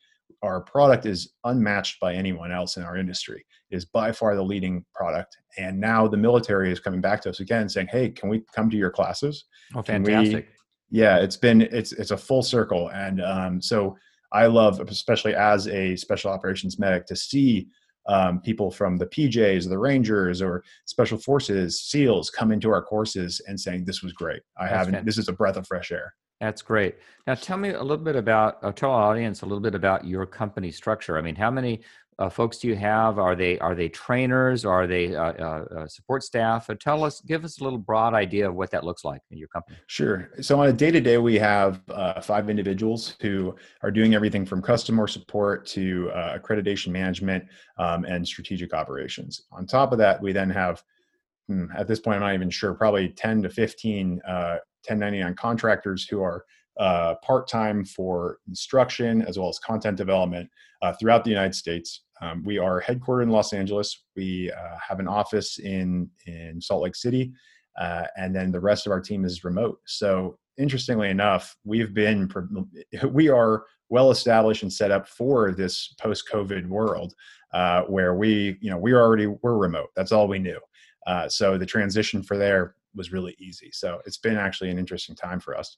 Our 0.41 0.61
product 0.61 1.05
is 1.05 1.33
unmatched 1.43 1.99
by 1.99 2.13
anyone 2.13 2.51
else 2.51 2.77
in 2.77 2.83
our 2.83 2.95
industry. 2.95 3.45
It 3.69 3.75
is 3.75 3.85
by 3.85 4.11
far 4.11 4.35
the 4.35 4.43
leading 4.43 4.85
product. 4.95 5.37
And 5.57 5.79
now 5.79 6.07
the 6.07 6.17
military 6.17 6.71
is 6.71 6.79
coming 6.79 7.01
back 7.01 7.21
to 7.23 7.29
us 7.29 7.41
again 7.41 7.67
saying, 7.67 7.87
hey, 7.91 8.09
can 8.09 8.29
we 8.29 8.43
come 8.55 8.69
to 8.69 8.77
your 8.77 8.91
classes? 8.91 9.45
Oh, 9.75 9.81
fantastic 9.81 10.47
yeah 10.91 11.17
it's 11.17 11.37
been 11.37 11.61
it's 11.61 11.91
it's 11.93 12.11
a 12.11 12.17
full 12.17 12.41
circle 12.41 12.89
and 12.89 13.21
um, 13.21 13.61
so 13.61 13.95
i 14.31 14.45
love 14.45 14.79
especially 14.81 15.35
as 15.35 15.67
a 15.67 15.95
special 15.95 16.31
operations 16.31 16.79
medic 16.79 17.05
to 17.05 17.15
see 17.15 17.67
um, 18.07 18.41
people 18.41 18.71
from 18.71 18.97
the 18.97 19.05
pjs 19.05 19.65
or 19.65 19.69
the 19.69 19.77
rangers 19.77 20.41
or 20.41 20.63
special 20.85 21.17
forces 21.17 21.81
seals 21.81 22.29
come 22.29 22.51
into 22.51 22.69
our 22.69 22.81
courses 22.81 23.41
and 23.47 23.59
saying 23.59 23.85
this 23.85 24.01
was 24.01 24.13
great 24.13 24.41
i 24.57 24.63
That's 24.63 24.71
haven't 24.71 24.93
fantastic. 24.93 25.05
this 25.05 25.17
is 25.17 25.27
a 25.29 25.33
breath 25.33 25.57
of 25.57 25.67
fresh 25.67 25.91
air 25.91 26.13
that's 26.39 26.61
great. 26.61 26.95
Now, 27.27 27.35
tell 27.35 27.57
me 27.57 27.71
a 27.71 27.81
little 27.81 28.03
bit 28.03 28.15
about, 28.15 28.63
uh, 28.63 28.71
tell 28.71 28.91
our 28.91 29.11
audience 29.11 29.41
a 29.41 29.45
little 29.45 29.59
bit 29.59 29.75
about 29.75 30.05
your 30.05 30.25
company 30.25 30.71
structure. 30.71 31.17
I 31.17 31.21
mean, 31.21 31.35
how 31.35 31.51
many 31.51 31.81
uh, 32.19 32.29
folks 32.29 32.57
do 32.57 32.67
you 32.67 32.75
have? 32.75 33.17
Are 33.17 33.33
they 33.33 33.57
are 33.59 33.73
they 33.73 33.87
trainers? 33.87 34.65
Are 34.65 34.85
they 34.85 35.15
uh, 35.15 35.33
uh, 35.33 35.65
uh 35.75 35.87
support 35.87 36.21
staff? 36.21 36.69
Uh, 36.69 36.75
tell 36.77 37.05
us, 37.05 37.21
give 37.21 37.45
us 37.45 37.61
a 37.61 37.63
little 37.63 37.79
broad 37.79 38.13
idea 38.13 38.47
of 38.49 38.55
what 38.55 38.71
that 38.71 38.83
looks 38.83 39.05
like 39.05 39.21
in 39.31 39.37
your 39.37 39.47
company. 39.47 39.77
Sure. 39.87 40.29
So 40.41 40.59
on 40.59 40.67
a 40.67 40.73
day 40.73 40.91
to 40.91 40.99
day, 40.99 41.17
we 41.17 41.39
have 41.39 41.81
uh, 41.89 42.19
five 42.19 42.49
individuals 42.49 43.15
who 43.21 43.55
are 43.83 43.89
doing 43.89 44.15
everything 44.15 44.45
from 44.45 44.61
customer 44.61 45.07
support 45.07 45.65
to 45.67 46.11
accreditation 46.13 46.89
management 46.89 47.45
um, 47.77 48.03
and 48.03 48.27
strategic 48.27 48.73
operations. 48.73 49.43
On 49.53 49.65
top 49.65 49.93
of 49.93 49.97
that, 49.99 50.21
we 50.21 50.33
then 50.33 50.49
have 50.49 50.83
hmm, 51.47 51.65
at 51.75 51.87
this 51.87 52.01
point, 52.01 52.15
I'm 52.17 52.21
not 52.21 52.33
even 52.33 52.49
sure, 52.49 52.73
probably 52.73 53.09
10 53.09 53.43
to 53.43 53.49
15 53.49 54.21
1099 54.87 55.35
contractors 55.35 56.05
who 56.05 56.21
are 56.21 56.43
part 57.23 57.47
time 57.47 57.85
for 57.85 58.39
instruction 58.49 59.21
as 59.21 59.39
well 59.39 59.47
as 59.47 59.59
content 59.59 59.95
development 59.95 60.49
throughout 60.99 61.23
the 61.23 61.29
United 61.29 61.55
States. 61.55 62.01
Um, 62.21 62.43
we 62.43 62.57
are 62.57 62.81
headquartered 62.81 63.23
in 63.23 63.29
Los 63.29 63.53
Angeles. 63.53 64.03
We 64.15 64.51
uh, 64.51 64.77
have 64.87 64.99
an 64.99 65.07
office 65.07 65.59
in 65.59 66.09
in 66.25 66.61
Salt 66.61 66.83
Lake 66.83 66.95
City, 66.95 67.31
uh, 67.79 68.03
and 68.17 68.35
then 68.35 68.51
the 68.51 68.59
rest 68.59 68.85
of 68.85 68.91
our 68.91 69.01
team 69.01 69.25
is 69.25 69.43
remote. 69.43 69.79
So 69.85 70.37
interestingly 70.57 71.09
enough, 71.09 71.55
we've 71.63 71.93
been 71.93 72.29
we 73.11 73.29
are 73.29 73.63
well 73.89 74.11
established 74.11 74.63
and 74.63 74.71
set 74.71 74.91
up 74.91 75.07
for 75.07 75.51
this 75.51 75.93
post 75.99 76.29
COVID 76.31 76.67
world 76.67 77.13
uh, 77.53 77.83
where 77.83 78.15
we 78.15 78.57
you 78.61 78.69
know 78.69 78.77
we 78.77 78.93
already 78.93 79.27
were 79.27 79.57
remote. 79.57 79.89
That's 79.95 80.11
all 80.11 80.27
we 80.27 80.39
knew. 80.39 80.59
Uh, 81.07 81.27
so 81.27 81.57
the 81.57 81.65
transition 81.65 82.21
for 82.21 82.37
there 82.37 82.75
was 82.95 83.11
really 83.11 83.35
easy. 83.39 83.69
So 83.71 84.01
it's 84.05 84.17
been 84.17 84.37
actually 84.37 84.69
an 84.69 84.77
interesting 84.77 85.15
time 85.15 85.39
for 85.39 85.57
us. 85.57 85.77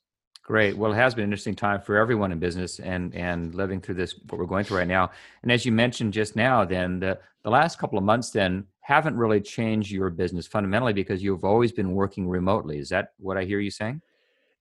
Great. 0.52 0.76
Well, 0.76 0.92
it 0.92 0.96
has 0.96 1.16
been 1.16 1.24
an 1.24 1.30
interesting 1.30 1.56
time 1.56 1.80
for 1.80 1.96
everyone 1.96 2.34
in 2.34 2.38
business 2.38 2.82
and 2.82 3.16
and 3.16 3.56
living 3.56 3.80
through 3.80 3.96
this 3.96 4.20
what 4.28 4.38
we're 4.38 4.46
going 4.46 4.66
through 4.66 4.80
right 4.80 4.88
now. 4.88 5.10
And 5.44 5.50
as 5.50 5.66
you 5.66 5.72
mentioned 5.72 6.12
just 6.12 6.36
now, 6.36 6.66
then 6.66 7.00
the 7.00 7.20
the 7.46 7.50
last 7.50 7.80
couple 7.80 7.98
of 7.98 8.04
months 8.04 8.32
then 8.32 8.66
haven't 8.82 9.16
really 9.16 9.40
changed 9.40 9.92
your 9.92 10.10
business 10.10 10.46
fundamentally 10.46 10.92
because 10.92 11.24
you've 11.24 11.46
always 11.46 11.72
been 11.72 11.94
working 11.94 12.28
remotely. 12.28 12.80
Is 12.80 12.90
that 12.90 13.14
what 13.18 13.38
I 13.38 13.46
hear 13.46 13.62
you 13.62 13.72
saying? 13.72 14.02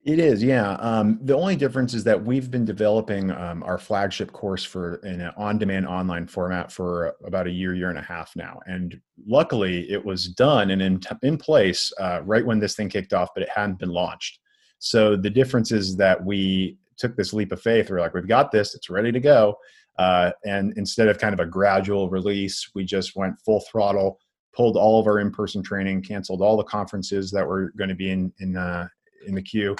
It 0.04 0.20
is, 0.20 0.44
yeah. 0.44 0.74
Um, 0.74 1.18
the 1.22 1.36
only 1.36 1.56
difference 1.56 1.92
is 1.92 2.04
that 2.04 2.24
we've 2.24 2.52
been 2.52 2.64
developing 2.64 3.32
um, 3.32 3.64
our 3.64 3.76
flagship 3.76 4.30
course 4.30 4.62
for 4.62 5.00
in 5.04 5.20
an 5.20 5.32
on-demand 5.36 5.88
online 5.88 6.28
format 6.28 6.70
for 6.70 7.16
about 7.24 7.48
a 7.48 7.50
year, 7.50 7.74
year 7.74 7.90
and 7.90 7.98
a 7.98 8.02
half 8.02 8.36
now. 8.36 8.60
And 8.66 9.00
luckily, 9.26 9.90
it 9.90 10.04
was 10.04 10.28
done 10.28 10.70
and 10.70 10.80
in 10.80 11.00
in 11.24 11.36
place 11.36 11.92
uh, 11.98 12.20
right 12.24 12.46
when 12.46 12.60
this 12.60 12.76
thing 12.76 12.88
kicked 12.88 13.12
off, 13.12 13.30
but 13.34 13.42
it 13.42 13.48
hadn't 13.48 13.80
been 13.80 13.90
launched. 13.90 14.38
So 14.80 15.14
the 15.14 15.30
difference 15.30 15.72
is 15.72 15.96
that 15.96 16.22
we 16.24 16.76
took 16.96 17.14
this 17.14 17.32
leap 17.32 17.52
of 17.52 17.62
faith. 17.62 17.90
We're 17.90 18.00
like, 18.00 18.14
we've 18.14 18.26
got 18.26 18.50
this; 18.50 18.74
it's 18.74 18.90
ready 18.90 19.12
to 19.12 19.20
go. 19.20 19.56
Uh, 19.98 20.32
and 20.44 20.72
instead 20.76 21.08
of 21.08 21.18
kind 21.18 21.34
of 21.34 21.40
a 21.40 21.46
gradual 21.46 22.08
release, 22.08 22.70
we 22.74 22.84
just 22.84 23.14
went 23.14 23.38
full 23.44 23.60
throttle, 23.70 24.18
pulled 24.54 24.76
all 24.76 24.98
of 24.98 25.06
our 25.06 25.20
in-person 25.20 25.62
training, 25.62 26.02
canceled 26.02 26.40
all 26.40 26.56
the 26.56 26.64
conferences 26.64 27.30
that 27.30 27.46
were 27.46 27.72
going 27.76 27.90
to 27.90 27.94
be 27.94 28.10
in 28.10 28.32
in 28.40 28.56
uh, 28.56 28.88
in 29.26 29.34
the 29.34 29.42
queue, 29.42 29.76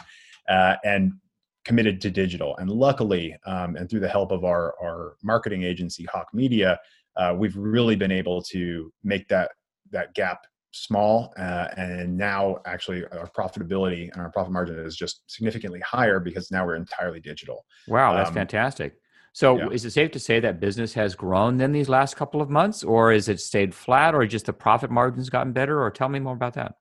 uh, 0.49 0.77
and 0.85 1.13
committed 1.65 2.01
to 2.03 2.11
digital. 2.11 2.57
And 2.59 2.71
luckily, 2.71 3.35
um, 3.47 3.77
and 3.77 3.89
through 3.89 4.01
the 4.01 4.09
help 4.09 4.33
of 4.33 4.45
our 4.45 4.75
our 4.83 5.17
marketing 5.23 5.63
agency, 5.63 6.07
Hawke 6.13 6.35
Media, 6.35 6.79
uh, 7.17 7.35
we've 7.37 7.57
really 7.57 7.97
been 7.97 8.13
able 8.13 8.43
to 8.43 8.93
make 9.03 9.27
that 9.29 9.53
that 9.93 10.13
gap 10.15 10.47
small 10.73 11.33
uh, 11.39 11.69
and 11.77 12.17
now 12.17 12.59
actually 12.67 13.05
our 13.07 13.29
profitability 13.37 14.11
and 14.13 14.23
our 14.23 14.31
profit 14.31 14.53
margin 14.53 14.79
is 14.79 14.97
just 14.97 15.23
significantly 15.27 15.81
higher 15.81 16.21
because 16.21 16.51
now 16.51 16.65
we're 16.65 16.77
entirely 16.77 17.21
digital. 17.21 17.65
Wow 17.89 18.15
that's 18.15 18.29
um, 18.29 18.35
fantastic. 18.35 18.97
So 19.33 19.59
yeah. 19.59 19.69
is 19.69 19.85
it 19.85 19.93
safe 19.93 20.11
to 20.13 20.19
say 20.19 20.41
that 20.41 20.61
business 20.61 20.93
has 20.95 21.15
grown 21.15 21.57
then 21.57 21.73
these 21.73 21.89
last 21.89 22.17
couple 22.17 22.41
of 22.41 22.51
months 22.51 22.83
or 22.83 23.13
is 23.13 23.29
it 23.29 23.41
stayed 23.41 23.75
flat 23.75 24.15
or 24.15 24.27
just 24.27 24.47
the 24.47 24.53
profit 24.53 24.91
margins 24.91 25.31
gotten 25.31 25.53
better 25.53 25.83
or 25.83 25.91
tell 25.91 26.09
me 26.09 26.19
more 26.19 26.35
about 26.35 26.55
that 26.55 26.75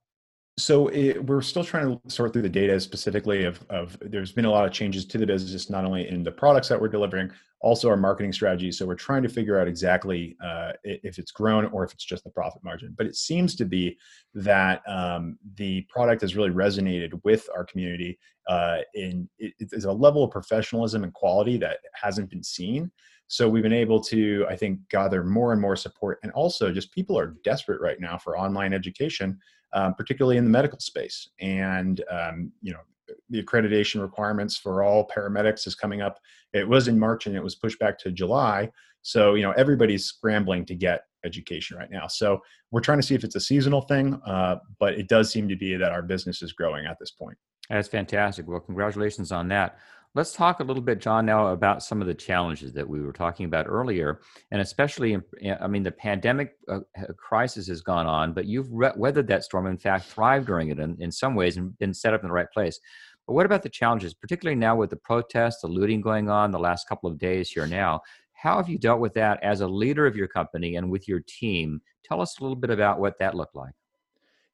so 0.58 0.88
it, 0.88 1.24
we're 1.26 1.40
still 1.40 1.64
trying 1.64 1.98
to 1.98 2.10
sort 2.10 2.32
through 2.32 2.42
the 2.42 2.48
data 2.48 2.78
specifically 2.80 3.44
of, 3.44 3.64
of 3.70 3.96
there's 4.00 4.32
been 4.32 4.44
a 4.44 4.50
lot 4.50 4.66
of 4.66 4.72
changes 4.72 5.06
to 5.06 5.18
the 5.18 5.26
business 5.26 5.70
not 5.70 5.84
only 5.84 6.08
in 6.08 6.22
the 6.22 6.32
products 6.32 6.68
that 6.68 6.80
we're 6.80 6.88
delivering 6.88 7.30
also 7.60 7.88
our 7.90 7.96
marketing 7.96 8.32
strategy. 8.32 8.72
So 8.72 8.86
we're 8.86 8.94
trying 8.94 9.22
to 9.22 9.28
figure 9.28 9.60
out 9.60 9.68
exactly 9.68 10.36
uh, 10.42 10.72
if 10.82 11.18
it's 11.18 11.30
grown 11.30 11.66
or 11.66 11.84
if 11.84 11.92
it's 11.92 12.04
just 12.04 12.24
the 12.24 12.30
profit 12.30 12.64
margin. 12.64 12.94
But 12.96 13.06
it 13.06 13.16
seems 13.16 13.54
to 13.56 13.64
be 13.64 13.98
that 14.34 14.82
um, 14.88 15.38
the 15.56 15.82
product 15.82 16.22
has 16.22 16.34
really 16.34 16.50
resonated 16.50 17.20
with 17.22 17.46
our 17.54 17.64
community 17.64 18.18
uh, 18.48 18.78
in 18.94 19.28
it, 19.38 19.52
it's 19.58 19.84
a 19.84 19.92
level 19.92 20.24
of 20.24 20.30
professionalism 20.30 21.04
and 21.04 21.12
quality 21.12 21.58
that 21.58 21.78
hasn't 21.94 22.30
been 22.30 22.42
seen. 22.42 22.90
So 23.28 23.48
we've 23.48 23.62
been 23.62 23.72
able 23.72 24.00
to 24.00 24.44
i 24.48 24.56
think 24.56 24.80
gather 24.88 25.22
more 25.22 25.52
and 25.52 25.60
more 25.60 25.76
support. 25.76 26.18
And 26.22 26.32
also 26.32 26.72
just 26.72 26.92
people 26.92 27.18
are 27.18 27.36
desperate 27.44 27.80
right 27.80 28.00
now 28.00 28.16
for 28.16 28.38
online 28.38 28.72
education 28.72 29.38
um, 29.72 29.94
particularly 29.94 30.36
in 30.36 30.44
the 30.44 30.50
medical 30.50 30.78
space. 30.80 31.28
And 31.40 32.02
um, 32.10 32.52
you 32.62 32.72
know, 32.72 32.80
the 33.28 33.42
accreditation 33.42 34.00
requirements 34.00 34.56
for 34.56 34.82
all 34.82 35.08
paramedics 35.08 35.66
is 35.66 35.74
coming 35.74 36.00
up. 36.00 36.18
It 36.52 36.68
was 36.68 36.88
in 36.88 36.98
March 36.98 37.26
and 37.26 37.36
it 37.36 37.42
was 37.42 37.54
pushed 37.54 37.78
back 37.78 37.98
to 38.00 38.10
July. 38.10 38.70
So 39.02 39.34
you 39.34 39.42
know, 39.42 39.52
everybody's 39.52 40.04
scrambling 40.06 40.64
to 40.66 40.74
get 40.74 41.02
education 41.24 41.76
right 41.76 41.90
now. 41.90 42.06
So 42.06 42.40
we're 42.70 42.80
trying 42.80 42.98
to 42.98 43.06
see 43.06 43.14
if 43.14 43.24
it's 43.24 43.36
a 43.36 43.40
seasonal 43.40 43.82
thing, 43.82 44.20
uh, 44.26 44.56
but 44.78 44.94
it 44.94 45.08
does 45.08 45.30
seem 45.30 45.48
to 45.48 45.56
be 45.56 45.76
that 45.76 45.92
our 45.92 46.02
business 46.02 46.42
is 46.42 46.52
growing 46.52 46.86
at 46.86 46.98
this 46.98 47.10
point. 47.10 47.36
That's 47.68 47.88
fantastic. 47.88 48.48
Well, 48.48 48.60
congratulations 48.60 49.30
on 49.30 49.48
that. 49.48 49.78
Let's 50.12 50.32
talk 50.32 50.58
a 50.58 50.64
little 50.64 50.82
bit, 50.82 51.00
John, 51.00 51.24
now 51.24 51.48
about 51.48 51.84
some 51.84 52.00
of 52.00 52.08
the 52.08 52.14
challenges 52.14 52.72
that 52.72 52.88
we 52.88 53.00
were 53.00 53.12
talking 53.12 53.46
about 53.46 53.68
earlier, 53.68 54.20
and 54.50 54.60
especially, 54.60 55.16
I 55.60 55.68
mean, 55.68 55.84
the 55.84 55.92
pandemic 55.92 56.54
uh, 56.68 56.80
crisis 57.16 57.68
has 57.68 57.80
gone 57.80 58.08
on, 58.08 58.32
but 58.32 58.46
you've 58.46 58.72
re- 58.72 58.90
weathered 58.96 59.28
that 59.28 59.44
storm. 59.44 59.68
In 59.68 59.78
fact, 59.78 60.06
thrived 60.06 60.48
during 60.48 60.70
it 60.70 60.80
in, 60.80 60.96
in 60.98 61.12
some 61.12 61.36
ways 61.36 61.56
and 61.56 61.78
been 61.78 61.94
set 61.94 62.12
up 62.12 62.22
in 62.22 62.28
the 62.28 62.34
right 62.34 62.50
place. 62.52 62.80
But 63.24 63.34
what 63.34 63.46
about 63.46 63.62
the 63.62 63.68
challenges, 63.68 64.12
particularly 64.12 64.58
now 64.58 64.74
with 64.74 64.90
the 64.90 64.96
protests, 64.96 65.60
the 65.60 65.68
looting 65.68 66.00
going 66.00 66.28
on 66.28 66.50
the 66.50 66.58
last 66.58 66.88
couple 66.88 67.08
of 67.08 67.16
days 67.16 67.48
here 67.48 67.68
now? 67.68 68.00
How 68.32 68.56
have 68.56 68.68
you 68.68 68.78
dealt 68.78 68.98
with 68.98 69.14
that 69.14 69.40
as 69.44 69.60
a 69.60 69.68
leader 69.68 70.06
of 70.06 70.16
your 70.16 70.26
company 70.26 70.74
and 70.74 70.90
with 70.90 71.06
your 71.06 71.20
team? 71.28 71.82
Tell 72.02 72.20
us 72.20 72.40
a 72.40 72.42
little 72.42 72.56
bit 72.56 72.70
about 72.70 72.98
what 72.98 73.16
that 73.20 73.36
looked 73.36 73.54
like. 73.54 73.74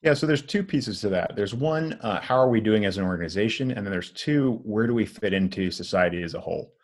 Yeah, 0.07 0.15
so 0.15 0.25
there's 0.25 0.43
two 0.43 0.63
pieces 0.63 1.01
to 1.01 1.09
that. 1.09 1.35
There's 1.35 1.53
one, 1.53 1.95
uh, 1.95 2.21
how 2.21 2.37
are 2.37 2.49
we 2.49 2.61
doing 2.61 2.85
as 2.85 2.97
an 2.97 3.05
organization? 3.05 3.73
And 3.73 3.85
then 3.85 3.91
there's 3.91 4.13
two, 4.13 4.61
where 4.63 4.87
do 4.87 4.95
we 4.95 5.05
fit 5.05 5.33
into 5.33 5.69
society 5.69 6.23
as 6.23 6.35
a 6.35 6.41
whole? 6.41 6.75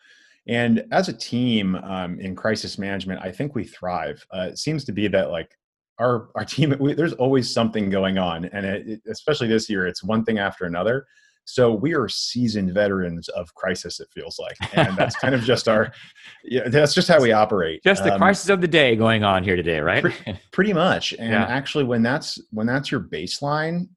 And 0.48 0.84
as 0.90 1.08
a 1.08 1.12
team 1.12 1.76
um, 1.76 2.18
in 2.18 2.34
crisis 2.34 2.78
management, 2.78 3.20
I 3.22 3.30
think 3.30 3.54
we 3.54 3.62
thrive. 3.62 4.26
Uh, 4.34 4.48
it 4.50 4.58
seems 4.58 4.84
to 4.86 4.92
be 4.92 5.06
that 5.06 5.30
like 5.30 5.56
our 6.00 6.30
our 6.34 6.44
team, 6.54 6.74
we, 6.80 6.94
there's 6.94 7.12
always 7.12 7.48
something 7.48 7.90
going 7.90 8.18
on, 8.18 8.46
and 8.46 8.66
it, 8.66 8.88
it, 8.88 9.02
especially 9.08 9.46
this 9.46 9.70
year, 9.70 9.86
it's 9.86 10.02
one 10.02 10.24
thing 10.24 10.40
after 10.40 10.64
another. 10.64 11.06
So 11.44 11.72
we 11.72 11.94
are 11.94 12.08
seasoned 12.08 12.72
veterans 12.72 13.28
of 13.28 13.52
crisis. 13.54 14.00
It 14.00 14.08
feels 14.14 14.38
like, 14.38 14.56
and 14.76 14.96
that's 14.96 15.16
kind 15.16 15.34
of 15.34 15.42
just 15.42 15.68
our. 15.68 15.92
Yeah, 16.44 16.68
that's 16.68 16.92
just 16.92 17.06
how 17.06 17.20
we 17.20 17.30
operate. 17.30 17.84
Just 17.84 18.02
the 18.02 18.14
um, 18.14 18.18
crisis 18.18 18.48
of 18.48 18.60
the 18.60 18.66
day 18.66 18.96
going 18.96 19.22
on 19.22 19.44
here 19.44 19.54
today, 19.54 19.78
right? 19.78 20.02
Pretty, 20.02 20.40
pretty 20.52 20.72
much. 20.72 21.12
And 21.12 21.30
yeah. 21.30 21.44
actually, 21.44 21.84
when 21.84 22.02
that's 22.02 22.40
when 22.50 22.66
that's 22.66 22.90
your 22.90 23.00
baseline, 23.00 23.88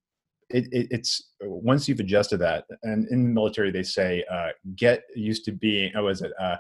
it, 0.50 0.68
it, 0.72 0.88
it's 0.92 1.32
once 1.42 1.88
you've 1.88 2.00
adjusted 2.00 2.38
that, 2.38 2.66
and 2.84 3.08
in 3.10 3.24
the 3.24 3.30
military 3.30 3.72
they 3.72 3.82
say, 3.82 4.24
uh, 4.32 4.50
get 4.76 5.04
used 5.16 5.44
to 5.46 5.52
being. 5.52 5.92
Oh, 5.96 6.08
is 6.08 6.22
it? 6.22 6.34
Uh, 6.40 6.58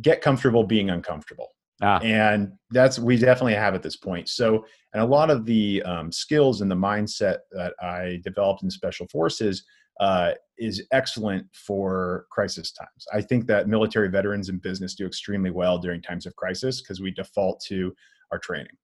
get 0.00 0.22
comfortable 0.22 0.64
being 0.64 0.90
uncomfortable. 0.90 1.48
Ah. 1.82 2.00
And 2.00 2.52
that's 2.70 2.98
we 2.98 3.16
definitely 3.16 3.54
have 3.54 3.74
at 3.74 3.82
this 3.82 3.96
point. 3.96 4.28
So, 4.28 4.64
and 4.94 5.02
a 5.02 5.06
lot 5.06 5.30
of 5.30 5.44
the 5.44 5.82
um, 5.84 6.10
skills 6.10 6.60
and 6.60 6.70
the 6.70 6.74
mindset 6.74 7.38
that 7.52 7.74
I 7.82 8.20
developed 8.24 8.62
in 8.62 8.70
special 8.70 9.06
forces 9.08 9.64
uh, 10.00 10.32
is 10.58 10.82
excellent 10.92 11.46
for 11.52 12.26
crisis 12.30 12.72
times. 12.72 13.06
I 13.12 13.20
think 13.20 13.46
that 13.46 13.68
military 13.68 14.08
veterans 14.08 14.48
and 14.48 14.60
business 14.60 14.94
do 14.94 15.06
extremely 15.06 15.50
well 15.50 15.78
during 15.78 16.02
times 16.02 16.26
of 16.26 16.34
crisis 16.36 16.80
because 16.80 17.00
we 17.00 17.10
default 17.10 17.60
to 17.68 17.94
our 18.32 18.38
training. 18.38 18.76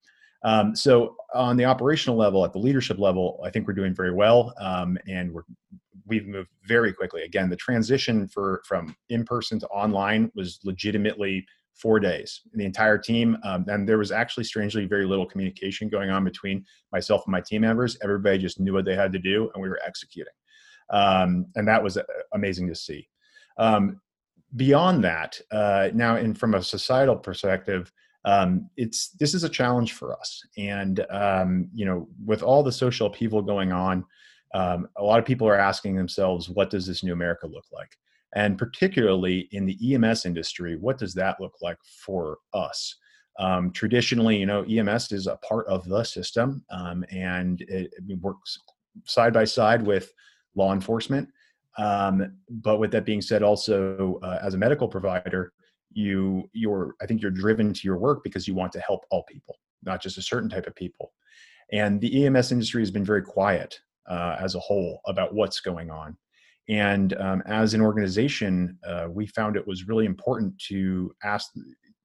Um, 0.44 0.76
so 0.76 1.16
on 1.35 1.56
the 1.56 1.64
operational 1.64 2.16
level, 2.16 2.44
at 2.44 2.52
the 2.52 2.59
leadership 2.59 2.99
level, 2.99 3.40
I 3.44 3.50
think 3.50 3.66
we're 3.66 3.75
doing 3.75 3.94
very 3.94 4.12
well, 4.12 4.52
um, 4.61 4.99
and 5.09 5.33
we're 5.33 5.44
we've 6.06 6.26
moved 6.26 6.50
very 6.68 6.92
quickly. 6.92 7.23
Again, 7.23 7.49
the 7.49 7.56
transition 7.56 8.28
for 8.28 8.62
from 8.66 8.94
in 9.09 9.25
person 9.25 9.59
to 9.61 9.66
online 9.68 10.30
was 10.35 10.61
legitimately 10.62 11.47
four 11.75 11.99
days. 11.99 12.42
The 12.52 12.64
entire 12.64 12.99
team, 12.99 13.38
um, 13.42 13.64
and 13.68 13.88
there 13.88 13.99
was 13.99 14.12
actually 14.12 14.44
strangely 14.44 14.85
very 14.85 15.06
little 15.06 15.26
communication 15.26 15.88
going 15.88 16.11
on 16.11 16.25
between 16.25 16.64
myself 16.92 17.23
and 17.25 17.33
my 17.33 17.40
team 17.40 17.62
members. 17.62 17.97
Everybody 18.02 18.38
just 18.38 18.61
knew 18.61 18.75
what 18.75 18.85
they 18.85 18.94
had 18.94 19.12
to 19.14 19.18
do, 19.18 19.50
and 19.54 19.62
we 19.62 19.68
were 19.71 19.80
executing 19.85 20.33
um, 20.90 21.46
and 21.56 21.66
that 21.68 21.82
was 21.82 21.96
uh, 21.96 22.02
amazing 22.32 22.68
to 22.68 22.74
see. 22.74 23.08
Um, 23.58 24.00
beyond 24.56 25.04
that, 25.04 25.40
uh, 25.50 25.90
now, 25.94 26.16
in 26.16 26.34
from 26.34 26.54
a 26.54 26.62
societal 26.62 27.16
perspective, 27.16 27.92
um, 28.24 28.70
it's 28.76 29.10
this 29.10 29.34
is 29.34 29.44
a 29.44 29.48
challenge 29.48 29.92
for 29.92 30.18
us, 30.18 30.42
and 30.56 31.04
um, 31.10 31.68
you 31.74 31.84
know, 31.84 32.08
with 32.24 32.42
all 32.42 32.62
the 32.62 32.72
social 32.72 33.06
upheaval 33.06 33.42
going 33.42 33.72
on, 33.72 34.04
um, 34.54 34.88
a 34.96 35.02
lot 35.02 35.18
of 35.18 35.24
people 35.24 35.46
are 35.46 35.58
asking 35.58 35.96
themselves, 35.96 36.48
"What 36.48 36.70
does 36.70 36.86
this 36.86 37.02
new 37.02 37.12
America 37.12 37.46
look 37.46 37.66
like?" 37.72 37.96
And 38.34 38.58
particularly 38.58 39.48
in 39.52 39.64
the 39.64 39.94
EMS 39.94 40.26
industry, 40.26 40.76
what 40.76 40.98
does 40.98 41.14
that 41.14 41.40
look 41.40 41.54
like 41.60 41.78
for 42.04 42.38
us? 42.52 42.96
Um, 43.38 43.72
traditionally, 43.72 44.36
you 44.36 44.46
know, 44.46 44.64
EMS 44.64 45.12
is 45.12 45.26
a 45.26 45.36
part 45.36 45.66
of 45.66 45.88
the 45.88 46.04
system, 46.04 46.64
um, 46.70 47.04
and 47.10 47.60
it, 47.62 47.92
it, 48.08 48.18
works 48.20 48.58
side 49.04 49.32
by 49.32 49.44
side 49.44 49.84
with 49.84 50.12
law 50.54 50.73
enforcement. 50.73 51.28
Um, 51.76 52.37
but 52.49 52.78
with 52.78 52.90
that 52.92 53.04
being 53.04 53.20
said, 53.20 53.42
also 53.42 54.18
uh, 54.23 54.38
as 54.42 54.54
a 54.54 54.58
medical 54.58 54.88
provider, 54.88 55.52
you 55.92 56.49
you're 56.52 56.94
I 57.00 57.06
think 57.06 57.23
you're 57.23 57.30
driven 57.30 57.73
to 57.73 57.80
your 57.84 57.99
work 57.99 58.23
because 58.25 58.46
you 58.49 58.54
want 58.54 58.73
to 58.73 58.80
help 58.80 59.04
all 59.11 59.25
people, 59.25 59.56
not 59.82 60.02
just 60.02 60.18
a 60.18 60.23
certain 60.23 60.49
type 60.49 60.66
of 60.66 60.75
people. 60.75 61.12
And 61.73 62.00
the 62.00 62.26
EMS 62.26 62.52
industry 62.52 62.82
has 62.82 62.90
been 62.90 63.04
very 63.04 63.23
quiet 63.23 63.78
uh, 64.08 64.37
as 64.38 64.54
a 64.54 64.61
whole 64.61 65.00
about 65.06 65.34
what's 65.34 65.61
going 65.61 65.90
on. 65.90 66.16
And 66.68 67.14
um, 67.18 67.42
as 67.46 67.75
an 67.75 67.80
organization, 67.80 68.78
uh, 68.87 69.08
we 69.11 69.26
found 69.26 69.56
it 69.56 69.66
was 69.66 69.88
really 69.88 70.06
important 70.06 70.58
to 70.68 71.14
ask. 71.23 71.52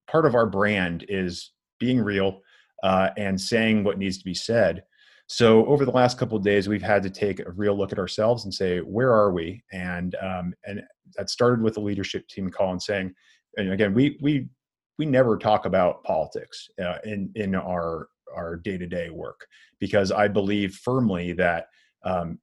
Part 0.07 0.25
of 0.25 0.33
our 0.33 0.47
brand 0.47 1.05
is 1.07 1.51
being 1.79 1.99
real 1.99 2.41
uh, 2.83 3.09
and 3.17 3.39
saying 3.39 3.83
what 3.83 3.99
needs 3.99 4.17
to 4.17 4.25
be 4.25 4.33
said. 4.33 4.83
So 5.31 5.63
over 5.67 5.85
the 5.85 5.91
last 5.91 6.17
couple 6.17 6.35
of 6.35 6.43
days, 6.43 6.67
we've 6.67 6.81
had 6.81 7.03
to 7.03 7.09
take 7.09 7.39
a 7.39 7.51
real 7.51 7.77
look 7.77 7.91
at 7.91 7.99
ourselves 7.99 8.45
and 8.45 8.53
say, 8.53 8.79
where 8.79 9.13
are 9.13 9.31
we? 9.31 9.63
And 9.71 10.15
um, 10.15 10.55
and 10.65 10.81
that 11.15 11.29
started 11.29 11.61
with 11.61 11.75
the 11.75 11.81
leadership 11.81 12.27
team 12.27 12.49
call 12.49 12.71
and 12.71 12.81
saying, 12.81 13.13
and 13.55 13.71
again, 13.71 13.93
we 13.93 14.17
we 14.21 14.49
we 14.97 15.05
never 15.05 15.37
talk 15.37 15.67
about 15.67 16.03
politics 16.03 16.67
uh, 16.83 16.97
in 17.03 17.31
in 17.35 17.53
our 17.53 18.07
our 18.35 18.55
day 18.55 18.79
to 18.79 18.87
day 18.87 19.11
work 19.11 19.45
because 19.79 20.11
I 20.11 20.27
believe 20.27 20.73
firmly 20.73 21.33
that 21.33 21.67
um, 22.03 22.39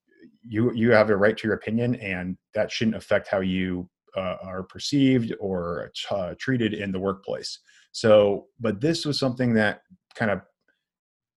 you 0.46 0.72
you 0.72 0.92
have 0.92 1.10
a 1.10 1.16
right 1.16 1.36
to 1.36 1.48
your 1.48 1.56
opinion, 1.56 1.96
and 1.96 2.38
that 2.54 2.70
shouldn't 2.70 2.96
affect 2.96 3.26
how 3.26 3.40
you 3.40 3.90
uh, 4.16 4.36
are 4.44 4.62
perceived 4.62 5.34
or 5.40 5.90
uh, 6.12 6.34
treated 6.38 6.72
in 6.72 6.92
the 6.92 7.00
workplace. 7.00 7.58
So, 7.90 8.46
but 8.60 8.80
this 8.80 9.04
was 9.04 9.18
something 9.18 9.54
that 9.54 9.80
kind 10.14 10.30
of 10.30 10.42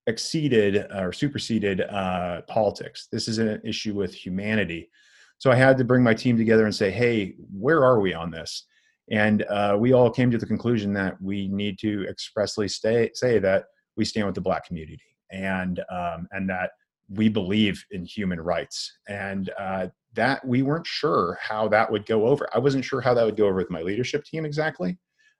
exceeded 0.09 0.87
or 0.91 1.13
superseded 1.13 1.81
uh, 1.81 2.41
politics. 2.47 3.07
This 3.11 3.27
is 3.27 3.37
an 3.37 3.61
issue 3.63 3.93
with 3.93 4.13
humanity. 4.13 4.89
So 5.37 5.51
I 5.51 5.55
had 5.55 5.77
to 5.77 5.85
bring 5.85 6.03
my 6.03 6.13
team 6.13 6.37
together 6.37 6.65
and 6.65 6.75
say, 6.75 6.91
hey, 6.91 7.35
where 7.57 7.83
are 7.83 8.01
we 8.01 8.13
on 8.13 8.31
this? 8.31 8.65
And 9.11 9.43
uh, 9.43 9.77
we 9.79 9.93
all 9.93 10.09
came 10.09 10.29
to 10.31 10.37
the 10.37 10.45
conclusion 10.45 10.93
that 10.93 11.19
we 11.21 11.47
need 11.47 11.79
to 11.79 12.05
expressly 12.09 12.67
stay, 12.67 13.11
say 13.13 13.39
that 13.39 13.65
we 13.95 14.05
stand 14.05 14.25
with 14.25 14.35
the 14.35 14.41
Black 14.41 14.65
community 14.65 14.99
and 15.31 15.79
um, 15.91 16.27
and 16.31 16.49
that 16.49 16.71
we 17.09 17.29
believe 17.29 17.83
in 17.91 18.05
human 18.05 18.39
rights. 18.39 18.99
And 19.07 19.49
uh, 19.57 19.87
that 20.13 20.45
we 20.45 20.61
weren't 20.61 20.85
sure 20.85 21.39
how 21.41 21.67
that 21.69 21.91
would 21.91 22.05
go 22.05 22.27
over. 22.27 22.47
I 22.53 22.59
wasn't 22.59 22.85
sure 22.85 23.01
how 23.01 23.13
that 23.13 23.25
would 23.25 23.37
go 23.37 23.45
over 23.45 23.55
with 23.55 23.71
my 23.71 23.81
leadership 23.81 24.23
team 24.25 24.45
exactly. 24.45 24.97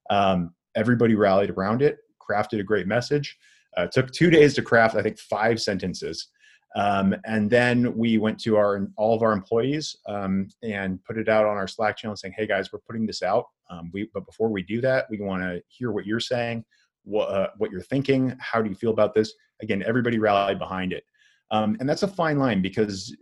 Um, 0.10 0.54
everybody 0.76 1.16
rallied 1.16 1.52
around 1.52 1.82
it, 1.82 1.98
crafted 2.20 2.60
a 2.60 2.64
great 2.64 2.88
message. 2.88 3.38
Uh, 3.78 3.88
took 3.88 4.12
two 4.12 4.30
days 4.30 4.54
to 4.56 4.62
craft, 4.62 4.96
I 4.96 5.02
think, 5.02 5.20
five 5.20 5.62
sentences. 5.62 6.28
Um, 6.76 7.16
and 7.26 7.50
then 7.50 7.96
we 7.98 8.18
went 8.18 8.40
to 8.42 8.56
our 8.58 8.88
all 8.96 9.16
of 9.16 9.24
our 9.24 9.32
employees 9.32 9.96
um, 10.08 10.48
and 10.62 11.04
put 11.04 11.18
it 11.18 11.28
out 11.28 11.46
on 11.46 11.58
our 11.58 11.68
Slack 11.68 11.98
channel 11.98 12.16
saying, 12.16 12.36
"Hey 12.38 12.46
guys, 12.46 12.72
we're 12.72 12.80
putting 12.88 13.08
this 13.08 13.24
out. 13.24 13.46
Um, 13.72 13.90
we, 13.94 14.10
but 14.14 14.26
before 14.26 14.50
we 14.50 14.62
do 14.62 14.80
that, 14.82 15.06
we 15.10 15.20
want 15.20 15.42
to 15.42 15.62
hear 15.68 15.92
what 15.92 16.06
you're 16.06 16.20
saying. 16.20 16.64
what, 17.04 17.26
uh, 17.30 17.48
what 17.58 17.72
you're 17.72 17.82
thinking. 17.82 18.36
How 18.40 18.62
do 18.62 18.70
you 18.70 18.76
feel 18.76 18.92
about 18.92 19.14
this? 19.16 19.34
Again, 19.62 19.84
everybody 19.86 20.20
rallied 20.20 20.60
behind 20.60 20.94
it. 20.94 21.04
Um, 21.52 21.76
and 21.80 21.90
that's 21.90 22.04
a 22.04 22.08
fine 22.08 22.38
line 22.38 22.62
because 22.62 23.16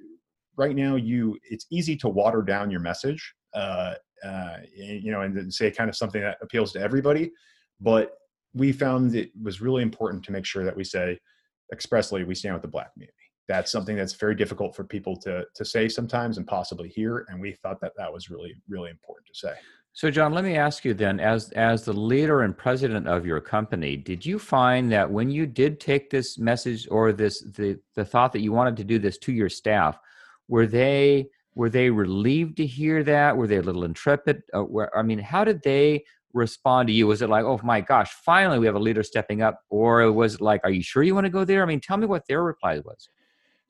right 0.57 0.75
now 0.75 0.95
you 0.95 1.37
it's 1.43 1.65
easy 1.71 1.95
to 1.95 2.09
water 2.09 2.41
down 2.41 2.69
your 2.69 2.79
message 2.79 3.33
uh, 3.53 3.93
uh, 4.25 4.57
you 4.75 5.11
know 5.11 5.21
and 5.21 5.53
say 5.53 5.71
kind 5.71 5.89
of 5.89 5.95
something 5.95 6.21
that 6.21 6.37
appeals 6.41 6.73
to 6.73 6.81
everybody 6.81 7.31
but 7.79 8.11
we 8.53 8.71
found 8.71 9.15
it 9.15 9.31
was 9.41 9.61
really 9.61 9.83
important 9.83 10.23
to 10.25 10.31
make 10.31 10.45
sure 10.45 10.63
that 10.63 10.75
we 10.75 10.83
say 10.83 11.19
expressly 11.71 12.23
we 12.23 12.35
stand 12.35 12.55
with 12.55 12.61
the 12.61 12.67
black 12.67 12.93
community. 12.93 13.13
That's 13.47 13.71
something 13.71 13.95
that's 13.95 14.13
very 14.13 14.35
difficult 14.35 14.75
for 14.75 14.83
people 14.83 15.15
to 15.17 15.45
to 15.55 15.65
say 15.65 15.87
sometimes 15.87 16.37
and 16.37 16.45
possibly 16.45 16.89
hear 16.89 17.25
and 17.29 17.39
we 17.39 17.53
thought 17.53 17.79
that 17.81 17.93
that 17.97 18.11
was 18.11 18.29
really 18.29 18.55
really 18.67 18.89
important 18.89 19.27
to 19.27 19.35
say. 19.35 19.53
So 19.93 20.11
john 20.11 20.33
let 20.33 20.43
me 20.43 20.55
ask 20.57 20.85
you 20.85 20.93
then 20.93 21.19
as 21.19 21.51
as 21.51 21.83
the 21.83 21.93
leader 21.93 22.41
and 22.41 22.57
president 22.57 23.07
of 23.07 23.25
your 23.25 23.39
company 23.39 23.97
did 23.97 24.25
you 24.25 24.37
find 24.37 24.91
that 24.91 25.09
when 25.09 25.29
you 25.29 25.45
did 25.47 25.79
take 25.79 26.09
this 26.09 26.37
message 26.37 26.87
or 26.91 27.13
this 27.13 27.41
the 27.41 27.79
the 27.95 28.05
thought 28.05 28.33
that 28.33 28.41
you 28.41 28.51
wanted 28.51 28.77
to 28.77 28.83
do 28.83 28.99
this 28.99 29.17
to 29.19 29.31
your 29.31 29.49
staff 29.49 29.97
were 30.47 30.67
they 30.67 31.29
were 31.55 31.69
they 31.71 31.89
relieved 31.89 32.57
to 32.57 32.67
hear 32.67 33.03
that? 33.03 33.35
Were 33.35 33.47
they 33.47 33.57
a 33.57 33.63
little 33.63 33.83
intrepid? 33.83 34.43
Uh, 34.53 34.61
where, 34.61 34.95
i 34.97 35.01
mean 35.01 35.19
how 35.19 35.43
did 35.43 35.61
they 35.63 36.03
respond 36.33 36.87
to 36.87 36.93
you? 36.93 37.07
Was 37.07 37.21
it 37.21 37.29
like 37.29 37.45
oh 37.45 37.59
my 37.63 37.81
gosh 37.81 38.11
finally 38.23 38.59
we 38.59 38.65
have 38.65 38.75
a 38.75 38.79
leader 38.79 39.03
stepping 39.03 39.41
up 39.41 39.61
or 39.69 40.11
was 40.11 40.35
it 40.35 40.41
like 40.41 40.61
are 40.63 40.69
you 40.69 40.83
sure 40.83 41.03
you 41.03 41.15
want 41.15 41.25
to 41.25 41.31
go 41.31 41.45
there? 41.45 41.63
I 41.63 41.65
mean 41.65 41.81
tell 41.81 41.97
me 41.97 42.07
what 42.07 42.27
their 42.27 42.43
reply 42.43 42.79
was. 42.79 43.09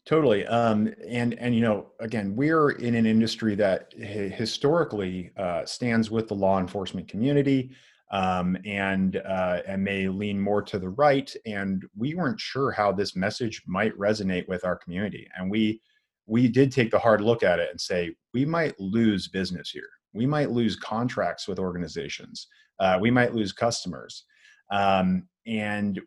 Totally 0.06 0.46
um, 0.48 0.94
and 1.08 1.34
and 1.36 1.54
you 1.54 1.62
know 1.62 1.88
again 2.00 2.36
we're 2.36 2.72
in 2.72 2.96
an 2.96 3.06
industry 3.06 3.56
that 3.56 3.92
historically 3.94 5.32
uh, 5.38 5.66
stands 5.66 6.10
with 6.10 6.28
the 6.28 6.36
law 6.36 6.60
enforcement 6.60 7.08
community 7.08 7.72
um, 8.12 8.58
and 8.66 9.18
uh, 9.18 9.62
and 9.68 9.84
may 9.84 10.08
lean 10.08 10.40
more 10.40 10.62
to 10.62 10.80
the 10.80 10.90
right 10.90 11.34
and 11.46 11.84
we 11.96 12.16
weren't 12.16 12.40
sure 12.40 12.72
how 12.72 12.92
this 12.92 13.16
message 13.16 13.62
might 13.68 13.98
resonate 13.98 14.48
with 14.48 14.64
our 14.64 14.78
community 14.78 15.28
and 15.38 15.52
we 15.52 15.82
we 16.26 16.48
did 16.48 16.72
take 16.72 16.92
the 16.92 17.00
hard 17.00 17.22
look 17.22 17.44
at 17.44 17.60
it 17.60 17.70
and 17.70 17.80
say 17.80 18.16
we 18.34 18.46
might 18.46 18.80
lose 18.80 19.28
business 19.28 19.70
here 19.70 19.90
we 20.14 20.26
might 20.26 20.52
lose 20.52 20.76
contracts 20.76 21.48
with 21.48 21.60
organizations 21.60 22.48
uh, 22.80 22.98
we 23.00 23.12
might 23.12 23.34
lose 23.34 23.52
customers 23.52 24.26
um, 24.72 25.28
and 25.46 26.00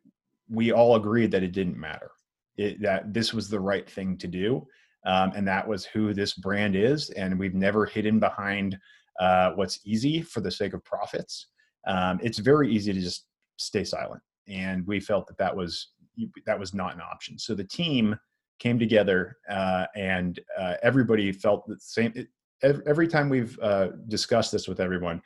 we 0.49 0.73
all 0.73 0.97
agreed 0.97 1.31
that 1.31 1.43
it 1.43 1.53
didn't 1.53 1.79
matter 1.79 2.11
it, 2.57 2.81
that 2.83 3.13
this 3.13 3.33
was 3.33 3.49
the 3.49 3.61
right 3.61 3.89
thing 3.89 4.17
to 4.19 4.27
do 4.27 4.67
um, 5.07 5.33
and 5.35 5.47
that 5.47 5.67
was 5.67 5.85
who 5.85 6.13
this 6.13 6.35
brand 6.35 6.77
is 6.77 7.11
and 7.11 7.39
we've 7.39 7.55
never 7.55 7.87
hidden 7.87 8.19
behind 8.19 8.77
uh, 9.19 9.51
what's 9.53 9.81
easy 9.85 10.23
for 10.23 10.41
the 10.41 10.51
sake 10.51 10.75
of 10.75 10.85
profits 10.85 11.49
um, 11.87 12.19
it's 12.23 12.39
very 12.39 12.73
easy 12.73 12.93
to 12.93 13.01
just 13.01 13.27
stay 13.59 13.85
silent 13.85 14.23
and 14.49 14.87
we 14.87 15.01
felt 15.01 15.27
that 15.27 15.39
that 15.39 15.55
was 15.55 15.89
that 16.45 16.59
was 16.59 16.75
not 16.75 16.95
an 16.95 17.01
option 17.01 17.39
so 17.39 17.55
the 17.55 17.65
team 17.65 18.17
came 18.61 18.79
together 18.79 19.39
uh, 19.49 19.87
and 19.97 20.39
uh, 20.57 20.75
everybody 20.83 21.33
felt 21.33 21.67
the 21.67 21.77
same. 21.81 22.13
Every 22.63 23.09
time 23.09 23.29
we've 23.29 23.59
uh, 23.61 23.89
discussed 24.09 24.53
this 24.53 24.69
with 24.69 24.81
everyone, 24.81 25.23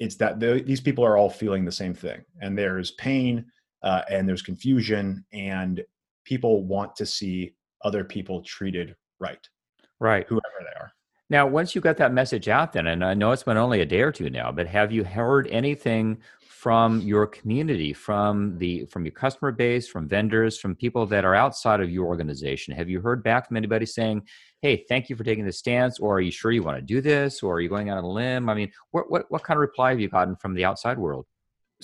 it's 0.00 0.16
that 0.16 0.40
the, 0.40 0.62
these 0.66 0.80
people 0.80 1.04
are 1.04 1.16
all 1.16 1.30
feeling 1.30 1.64
the 1.64 1.72
same 1.72 1.94
thing, 1.94 2.24
and 2.40 2.58
there's 2.58 2.92
pain 2.92 3.44
uh, 3.82 4.02
and 4.10 4.28
there's 4.28 4.42
confusion, 4.42 5.24
and 5.32 5.84
people 6.24 6.64
want 6.64 6.96
to 6.96 7.06
see 7.06 7.54
other 7.82 8.02
people 8.02 8.42
treated 8.42 8.96
right, 9.20 9.46
right, 10.00 10.26
whoever 10.26 10.42
they 10.60 10.80
are. 10.80 10.92
Now, 11.30 11.46
once 11.46 11.74
you 11.74 11.80
got 11.80 11.96
that 11.98 12.12
message 12.12 12.48
out, 12.48 12.72
then, 12.72 12.86
and 12.86 13.04
I 13.04 13.14
know 13.14 13.32
it's 13.32 13.42
been 13.42 13.56
only 13.56 13.80
a 13.80 13.86
day 13.86 14.00
or 14.00 14.12
two 14.12 14.30
now, 14.30 14.52
but 14.52 14.66
have 14.66 14.92
you 14.92 15.04
heard 15.04 15.46
anything 15.48 16.18
from 16.64 17.02
your 17.02 17.26
community, 17.26 17.92
from 17.92 18.56
the 18.56 18.86
from 18.86 19.04
your 19.04 19.12
customer 19.12 19.52
base, 19.52 19.86
from 19.86 20.08
vendors, 20.08 20.58
from 20.58 20.74
people 20.74 21.04
that 21.04 21.22
are 21.22 21.34
outside 21.34 21.78
of 21.78 21.90
your 21.90 22.06
organization? 22.06 22.74
Have 22.74 22.88
you 22.88 23.02
heard 23.02 23.22
back 23.22 23.46
from 23.46 23.58
anybody 23.58 23.84
saying, 23.84 24.22
"Hey, 24.62 24.82
thank 24.88 25.10
you 25.10 25.14
for 25.14 25.24
taking 25.24 25.44
this 25.44 25.58
stance," 25.58 25.98
or 25.98 26.16
"Are 26.16 26.22
you 26.22 26.30
sure 26.30 26.52
you 26.52 26.62
want 26.62 26.78
to 26.78 26.82
do 26.94 27.02
this?" 27.02 27.42
or 27.42 27.56
"Are 27.56 27.60
you 27.60 27.68
going 27.68 27.90
out 27.90 27.98
on 27.98 28.04
a 28.04 28.10
limb?" 28.10 28.48
I 28.48 28.54
mean, 28.54 28.72
what 28.92 29.10
what 29.10 29.26
what 29.30 29.42
kind 29.44 29.58
of 29.58 29.60
reply 29.60 29.90
have 29.90 30.00
you 30.00 30.08
gotten 30.08 30.36
from 30.36 30.54
the 30.54 30.64
outside 30.64 30.98
world? 30.98 31.26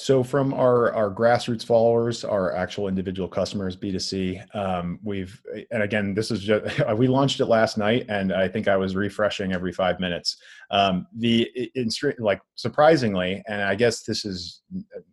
So 0.01 0.23
from 0.23 0.55
our 0.55 0.95
our 0.95 1.11
grassroots 1.11 1.65
followers, 1.65 2.25
our 2.25 2.57
actual 2.57 2.89
individual 2.89 3.29
customers, 3.29 3.77
B2C, 3.77 4.57
um, 4.57 4.99
we've 5.03 5.39
and 5.71 5.83
again, 5.83 6.15
this 6.15 6.31
is 6.31 6.41
just 6.41 6.81
we 6.97 7.07
launched 7.07 7.41
it 7.41 7.47
last 7.47 7.77
night, 7.77 8.07
and 8.09 8.33
I 8.33 8.49
think 8.49 8.67
I 8.67 8.79
was 8.79 8.97
refreshing 8.97 9.53
every 9.53 9.73
five 9.73 10.01
minutes. 10.01 10.39
Um, 10.71 11.07
the 11.15 11.51
in, 11.75 11.91
like 12.19 12.41
surprisingly, 12.55 13.43
and 13.47 13.61
I 13.61 13.75
guess 13.75 14.03
this 14.03 14.25
is 14.25 14.63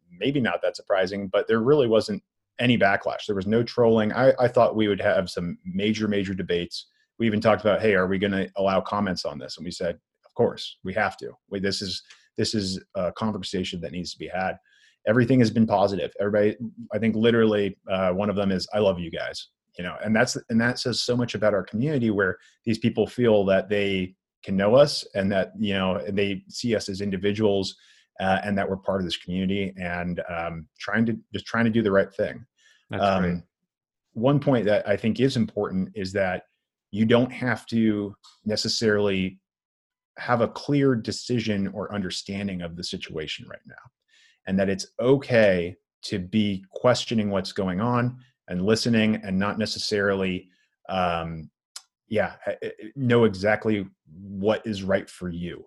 maybe 0.09 0.39
not 0.39 0.61
that 0.61 0.77
surprising, 0.77 1.27
but 1.27 1.49
there 1.49 1.59
really 1.59 1.87
wasn't 1.87 2.23
any 2.57 2.77
backlash. 2.77 3.25
There 3.27 3.35
was 3.35 3.45
no 3.45 3.63
trolling. 3.63 4.13
I, 4.13 4.31
I 4.39 4.47
thought 4.47 4.77
we 4.77 4.87
would 4.87 5.01
have 5.01 5.29
some 5.29 5.57
major 5.65 6.07
major 6.07 6.33
debates. 6.33 6.87
We 7.19 7.27
even 7.27 7.41
talked 7.41 7.61
about, 7.61 7.81
hey, 7.81 7.93
are 7.95 8.07
we 8.07 8.19
going 8.19 8.31
to 8.31 8.49
allow 8.55 8.79
comments 8.79 9.25
on 9.25 9.37
this? 9.37 9.57
And 9.57 9.65
we 9.65 9.71
said, 9.71 9.95
of 10.25 10.33
course, 10.33 10.77
we 10.85 10.93
have 10.93 11.17
to. 11.17 11.33
We, 11.49 11.59
this 11.59 11.81
is 11.81 12.01
this 12.37 12.55
is 12.55 12.79
a 12.95 13.11
conversation 13.11 13.81
that 13.81 13.91
needs 13.91 14.13
to 14.13 14.17
be 14.17 14.29
had 14.29 14.57
everything 15.07 15.39
has 15.39 15.49
been 15.49 15.65
positive. 15.65 16.11
Everybody, 16.19 16.57
I 16.93 16.99
think 16.99 17.15
literally 17.15 17.77
uh, 17.89 18.11
one 18.11 18.29
of 18.29 18.35
them 18.35 18.51
is, 18.51 18.67
I 18.73 18.79
love 18.79 18.99
you 18.99 19.09
guys, 19.09 19.47
you 19.77 19.83
know, 19.83 19.95
and 20.03 20.15
that's, 20.15 20.37
and 20.49 20.59
that 20.61 20.79
says 20.79 21.01
so 21.01 21.15
much 21.15 21.33
about 21.33 21.53
our 21.53 21.63
community 21.63 22.11
where 22.11 22.37
these 22.65 22.77
people 22.77 23.07
feel 23.07 23.45
that 23.45 23.69
they 23.69 24.15
can 24.43 24.57
know 24.57 24.75
us 24.75 25.05
and 25.15 25.31
that, 25.31 25.53
you 25.57 25.73
know, 25.73 26.03
they 26.09 26.43
see 26.49 26.75
us 26.75 26.89
as 26.89 27.01
individuals 27.01 27.75
uh, 28.19 28.39
and 28.43 28.57
that 28.57 28.69
we're 28.69 28.77
part 28.77 28.99
of 28.99 29.05
this 29.05 29.17
community 29.17 29.73
and 29.77 30.21
um, 30.29 30.67
trying 30.79 31.05
to 31.05 31.17
just 31.33 31.45
trying 31.45 31.65
to 31.65 31.71
do 31.71 31.81
the 31.81 31.91
right 31.91 32.13
thing. 32.13 32.45
Um, 32.91 33.43
one 34.13 34.39
point 34.39 34.65
that 34.65 34.87
I 34.87 34.97
think 34.97 35.19
is 35.19 35.37
important 35.37 35.89
is 35.93 36.11
that 36.13 36.43
you 36.91 37.05
don't 37.05 37.31
have 37.31 37.65
to 37.67 38.15
necessarily 38.45 39.39
have 40.17 40.41
a 40.41 40.47
clear 40.47 40.95
decision 40.95 41.67
or 41.67 41.93
understanding 41.93 42.61
of 42.61 42.75
the 42.75 42.83
situation 42.83 43.45
right 43.47 43.61
now 43.67 43.75
and 44.47 44.57
that 44.57 44.69
it's 44.69 44.87
okay 44.99 45.75
to 46.03 46.19
be 46.19 46.63
questioning 46.71 47.29
what's 47.29 47.51
going 47.51 47.81
on 47.81 48.17
and 48.47 48.65
listening 48.65 49.15
and 49.23 49.37
not 49.37 49.57
necessarily 49.57 50.49
um, 50.89 51.49
yeah 52.07 52.35
know 52.95 53.25
exactly 53.25 53.85
what 54.13 54.65
is 54.65 54.83
right 54.83 55.09
for 55.09 55.29
you. 55.29 55.65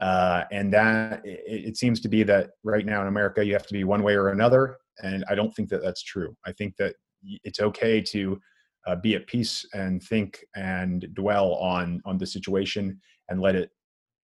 Uh, 0.00 0.44
and 0.52 0.72
that 0.72 1.20
it, 1.24 1.40
it, 1.46 1.76
seems 1.76 1.98
to 2.00 2.08
be 2.08 2.22
that 2.22 2.50
right 2.62 2.86
now 2.86 3.02
in 3.02 3.08
america 3.08 3.44
you 3.44 3.52
have 3.52 3.66
to 3.66 3.74
be 3.74 3.82
one 3.82 4.04
way 4.04 4.14
or 4.14 4.28
another 4.28 4.76
and 5.02 5.24
i 5.28 5.34
don't 5.34 5.52
think 5.56 5.68
that 5.68 5.82
that's 5.82 6.04
true. 6.04 6.36
I 6.46 6.52
think 6.52 6.76
that 6.76 6.94
it's 7.42 7.58
okay 7.58 8.00
to 8.02 8.40
uh, 8.86 8.96
be 8.96 9.14
at 9.14 9.26
peace 9.26 9.66
and 9.74 10.02
think 10.02 10.44
and 10.54 11.12
dwell 11.14 11.54
on 11.54 12.00
on 12.04 12.16
the 12.16 12.26
situation 12.26 13.00
and 13.28 13.40
let 13.40 13.56
it 13.56 13.70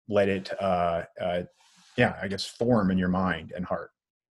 let 0.08 0.28
it 0.28 0.50
uh, 0.60 1.02
uh 1.20 1.42
yeah, 1.98 2.16
I 2.22 2.28
guess 2.28 2.44
form 2.44 2.90
in 2.90 2.96
your 2.96 3.08
mind 3.08 3.52
and 3.54 3.64
heart. 3.64 3.90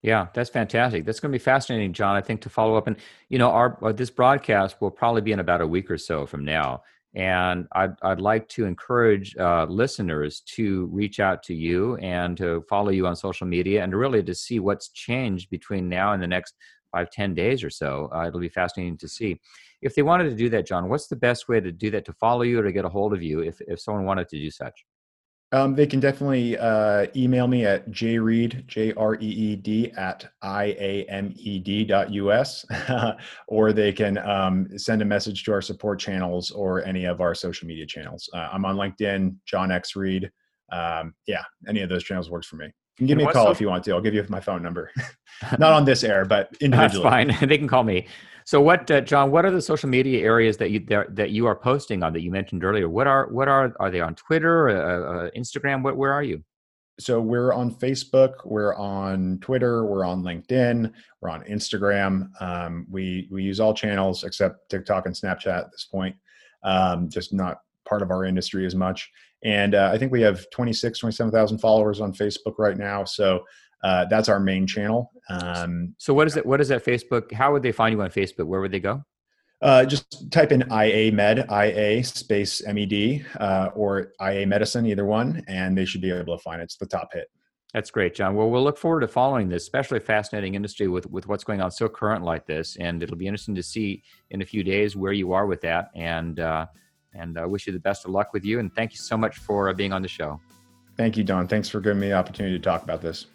Yeah, 0.01 0.29
that's 0.33 0.49
fantastic. 0.49 1.05
That's 1.05 1.19
going 1.19 1.33
to 1.33 1.39
be 1.39 1.43
fascinating, 1.43 1.93
John. 1.93 2.15
I 2.15 2.21
think 2.21 2.41
to 2.43 2.49
follow 2.49 2.77
up, 2.77 2.87
and 2.87 2.97
you 3.29 3.39
know, 3.39 3.51
our 3.51 3.77
uh, 3.85 3.93
this 3.93 4.11
broadcast 4.11 4.81
will 4.81 4.93
probably 4.93 5.23
be 5.23 5.33
in 5.33 5.41
about 5.41 5.61
a 5.61 5.67
week 5.67 5.91
or 5.91 5.99
so 5.99 6.25
from 6.25 6.45
now, 6.45 6.83
and 7.15 7.67
I'd 7.73 7.95
I'd 8.03 8.21
like 8.21 8.49
to 8.51 8.65
encourage 8.65 9.37
uh, 9.37 9.67
listeners 9.69 10.41
to 10.55 10.87
reach 10.93 11.19
out 11.19 11.43
to 11.45 11.55
you 11.55 11.97
and 11.97 12.37
to 12.37 12.65
follow 12.69 12.91
you 12.91 13.09
on 13.09 13.17
social 13.17 13.49
media, 13.49 13.83
and 13.83 13.93
really 13.93 14.23
to 14.23 14.35
see 14.37 14.61
what's 14.61 14.91
changed 14.91 15.51
between 15.51 15.89
now 15.89 16.13
and 16.13 16.23
the 16.23 16.29
next 16.29 16.55
five 16.93 17.11
ten 17.11 17.35
days 17.35 17.65
or 17.65 17.71
so. 17.71 18.09
Uh, 18.15 18.29
it'll 18.29 18.39
be 18.39 18.49
fascinating 18.49 18.99
to 18.99 19.09
see. 19.09 19.41
If 19.83 19.97
they 19.97 20.03
wanted 20.03 20.31
to 20.31 20.37
do 20.37 20.49
that, 20.51 20.67
John, 20.67 20.89
what's 20.89 21.09
the 21.09 21.17
best 21.17 21.49
way 21.49 21.59
to 21.59 21.73
do 21.73 21.91
that? 21.91 22.05
To 22.05 22.13
follow 22.13 22.43
you 22.43 22.61
or 22.61 22.63
to 22.63 22.73
get 22.73 22.85
a 22.85 22.89
hold 22.89 23.13
of 23.13 23.23
you, 23.23 23.41
if 23.41 23.61
if 23.63 23.81
someone 23.81 24.05
wanted 24.05 24.29
to 24.29 24.39
do 24.39 24.49
such. 24.49 24.85
Um, 25.51 25.75
they 25.75 25.87
can 25.87 25.99
definitely 25.99 26.59
uh, 26.59 27.07
email 27.17 27.47
me 27.47 27.65
at 27.65 27.91
jreed, 27.91 28.67
J 28.67 28.93
R 28.95 29.15
E 29.15 29.19
E 29.27 29.57
D, 29.57 29.91
at 29.97 30.31
I 30.43 30.77
A 30.79 31.07
M 31.09 31.33
E 31.37 31.59
D 31.59 31.85
dot 31.85 32.11
us, 32.11 32.67
or 33.49 33.73
they 33.73 33.93
can 33.93 34.19
um, 34.19 34.69
send 34.77 35.01
a 35.01 35.07
message 35.07 35.45
to 35.45 35.53
our 35.53 35.63
support 35.63 35.99
channels 35.99 36.51
or 36.51 36.85
any 36.85 37.07
of 37.07 37.23
our 37.23 37.35
social 37.35 37.67
media 37.67 37.87
channels. 37.87 38.29
Uh, 38.35 38.49
I'm 38.53 38.67
on 38.67 38.77
LinkedIn, 38.77 39.37
John 39.47 39.73
X 39.73 39.97
Reed. 39.97 40.31
Um, 40.71 41.15
yeah, 41.27 41.45
any 41.67 41.81
of 41.81 41.89
those 41.89 42.05
channels 42.05 42.29
works 42.29 42.47
for 42.47 42.57
me. 42.57 42.67
You 42.67 42.73
can 42.99 43.07
give 43.07 43.19
me 43.19 43.25
a 43.25 43.33
call 43.33 43.47
so- 43.47 43.53
if 43.53 43.61
you 43.61 43.69
want 43.69 43.85
to. 43.85 43.93
I'll 43.93 44.03
give 44.03 44.15
you 44.15 44.27
my 44.29 44.41
phone 44.41 44.63
number. 44.63 44.91
Not 45.59 45.73
on 45.73 45.85
this 45.87 46.05
air, 46.05 46.27
but 46.27 46.51
individually. 46.61 47.05
That's 47.05 47.39
fine. 47.39 47.49
they 47.49 47.57
can 47.57 47.69
call 47.69 47.85
me. 47.85 48.07
So, 48.49 48.63
what, 48.63 48.91
uh, 48.91 49.03
John? 49.03 49.31
What 49.31 49.45
are 49.45 49.51
the 49.51 49.61
social 49.61 49.91
media 49.91 50.25
areas 50.25 50.57
that 50.57 50.71
you 50.71 50.81
that 51.11 51.29
you 51.29 51.45
are 51.45 51.55
posting 51.55 52.03
on 52.03 52.15
that 52.15 52.23
you 52.23 52.31
mentioned 52.31 52.65
earlier? 52.65 52.89
What 52.89 53.07
are 53.07 53.29
what 53.29 53.47
are 53.47 53.75
are 53.79 53.91
they 53.91 54.01
on 54.01 54.15
Twitter, 54.15 54.71
uh, 54.71 55.27
uh, 55.27 55.31
Instagram? 55.37 55.83
What 55.83 55.99
where 55.99 56.15
are 56.15 56.23
you? 56.23 56.43
So 56.99 57.21
we're 57.21 57.53
on 57.53 57.75
Facebook, 57.75 58.37
we're 58.47 58.75
on 58.75 59.39
Twitter, 59.43 59.85
we're 59.85 60.07
on 60.07 60.23
LinkedIn, 60.23 60.91
we're 61.21 61.29
on 61.29 61.43
Instagram. 61.43 62.31
Um, 62.41 62.87
we 62.91 63.29
we 63.31 63.43
use 63.43 63.61
all 63.61 63.75
channels 63.75 64.25
except 64.25 64.71
TikTok 64.71 65.05
and 65.05 65.15
Snapchat 65.15 65.65
at 65.65 65.71
this 65.71 65.85
point. 65.85 66.17
Um, 66.63 67.11
just 67.11 67.35
not 67.35 67.59
part 67.87 68.01
of 68.01 68.11
our 68.11 68.25
industry 68.25 68.65
as 68.65 68.75
much. 68.75 69.11
And 69.45 69.75
uh, 69.75 69.91
I 69.93 69.99
think 69.99 70.11
we 70.11 70.23
have 70.23 70.49
26, 70.51 70.99
27,000 70.99 71.59
followers 71.59 72.01
on 72.01 72.15
Facebook 72.15 72.55
right 72.57 72.79
now. 72.79 73.05
So 73.05 73.45
uh, 73.83 74.05
that's 74.07 74.29
our 74.29 74.41
main 74.41 74.67
channel. 74.67 75.13
Um, 75.29 75.95
so 75.99 76.13
what 76.15 76.27
is 76.27 76.37
it? 76.37 76.45
What 76.45 76.61
is 76.61 76.69
that 76.69 76.85
Facebook? 76.85 77.33
How 77.33 77.53
would 77.53 77.63
they 77.63 77.73
find 77.73 77.93
you 77.93 78.03
on 78.03 78.11
Facebook? 78.11 78.47
Where 78.47 78.61
would 78.61 78.73
they 78.73 78.81
go? 78.81 79.05
Uh, 79.61 79.85
just 79.85 80.31
type 80.31 80.53
in 80.53 80.63
IA 80.71 81.11
Med, 81.13 81.47
IA 81.51 82.05
space 82.05 82.63
MED, 82.65 83.27
uh, 83.41 83.71
or 83.75 84.13
IA 84.21 84.47
Medicine, 84.47 84.87
either 84.87 85.05
one, 85.05 85.43
and 85.49 85.77
they 85.77 85.85
should 85.85 86.01
be 86.01 86.13
able 86.13 86.37
to 86.37 86.43
find 86.43 86.61
it. 86.61 86.65
It's 86.65 86.77
the 86.77 86.87
top 86.87 87.13
hit. 87.13 87.29
That's 87.75 87.91
great, 87.91 88.15
John. 88.15 88.35
Well, 88.35 88.49
we'll 88.49 88.63
look 88.63 88.79
forward 88.79 89.01
to 89.01 89.09
following 89.09 89.49
this, 89.49 89.65
especially 89.65 90.01
fascinating 90.01 90.55
industry 90.55 90.89
with, 90.89 91.11
with 91.11 91.27
what's 91.27 91.45
going 91.45 91.61
on 91.61 91.71
so 91.71 91.89
current 91.89 92.25
like 92.25 92.47
this. 92.47 92.77
And 92.77 93.03
it'll 93.03 93.17
be 93.17 93.27
interesting 93.27 93.55
to 93.57 93.63
see 93.63 94.03
in 94.31 94.41
a 94.41 94.45
few 94.45 94.63
days 94.65 94.97
where 94.97 95.13
you 95.13 95.33
are 95.33 95.47
with 95.47 95.61
that. 95.63 95.91
And 95.95 96.41
uh, 96.41 96.67
and 97.15 97.39
I 97.39 97.43
uh, 97.43 97.49
wish 97.49 97.67
you 97.67 97.73
the 97.73 97.81
best 97.81 98.05
of 98.05 98.13
luck 98.13 98.33
with 98.33 98.45
you. 98.45 98.61
And 98.61 98.73
thank 98.75 98.93
you 98.93 98.99
so 98.99 99.17
much 99.17 99.39
for 99.39 99.69
uh, 99.69 99.73
being 99.73 99.93
on 99.93 100.03
the 100.03 100.09
show. 100.09 100.41
Thank 100.97 101.17
you, 101.17 101.25
Don. 101.25 101.47
Thanks 101.49 101.69
for 101.69 101.81
giving 101.81 102.01
me 102.01 102.09
the 102.09 102.15
opportunity 102.15 102.57
to 102.57 102.63
talk 102.63 102.83
about 102.83 103.01
this. 103.01 103.27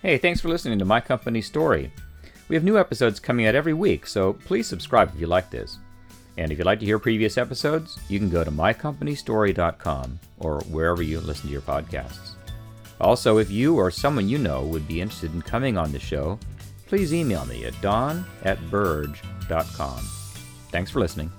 Hey, 0.00 0.16
thanks 0.16 0.40
for 0.40 0.48
listening 0.48 0.78
to 0.78 0.84
My 0.84 1.00
Company 1.00 1.42
Story. 1.42 1.90
We 2.48 2.54
have 2.54 2.62
new 2.62 2.78
episodes 2.78 3.18
coming 3.18 3.46
out 3.46 3.56
every 3.56 3.74
week, 3.74 4.06
so 4.06 4.32
please 4.32 4.68
subscribe 4.68 5.12
if 5.12 5.20
you 5.20 5.26
like 5.26 5.50
this. 5.50 5.78
And 6.36 6.52
if 6.52 6.58
you'd 6.58 6.66
like 6.66 6.78
to 6.80 6.86
hear 6.86 7.00
previous 7.00 7.36
episodes, 7.36 7.98
you 8.08 8.20
can 8.20 8.30
go 8.30 8.44
to 8.44 8.50
mycompanystory.com 8.52 10.20
or 10.38 10.60
wherever 10.70 11.02
you 11.02 11.20
listen 11.20 11.46
to 11.46 11.52
your 11.52 11.62
podcasts. 11.62 12.36
Also, 13.00 13.38
if 13.38 13.50
you 13.50 13.74
or 13.74 13.90
someone 13.90 14.28
you 14.28 14.38
know 14.38 14.62
would 14.62 14.86
be 14.86 15.00
interested 15.00 15.34
in 15.34 15.42
coming 15.42 15.76
on 15.76 15.90
the 15.90 15.98
show, 15.98 16.38
please 16.86 17.12
email 17.12 17.44
me 17.46 17.64
at 17.64 17.80
don 17.80 18.24
at 18.44 18.58
burge.com. 18.70 19.98
Thanks 20.70 20.92
for 20.92 21.00
listening. 21.00 21.32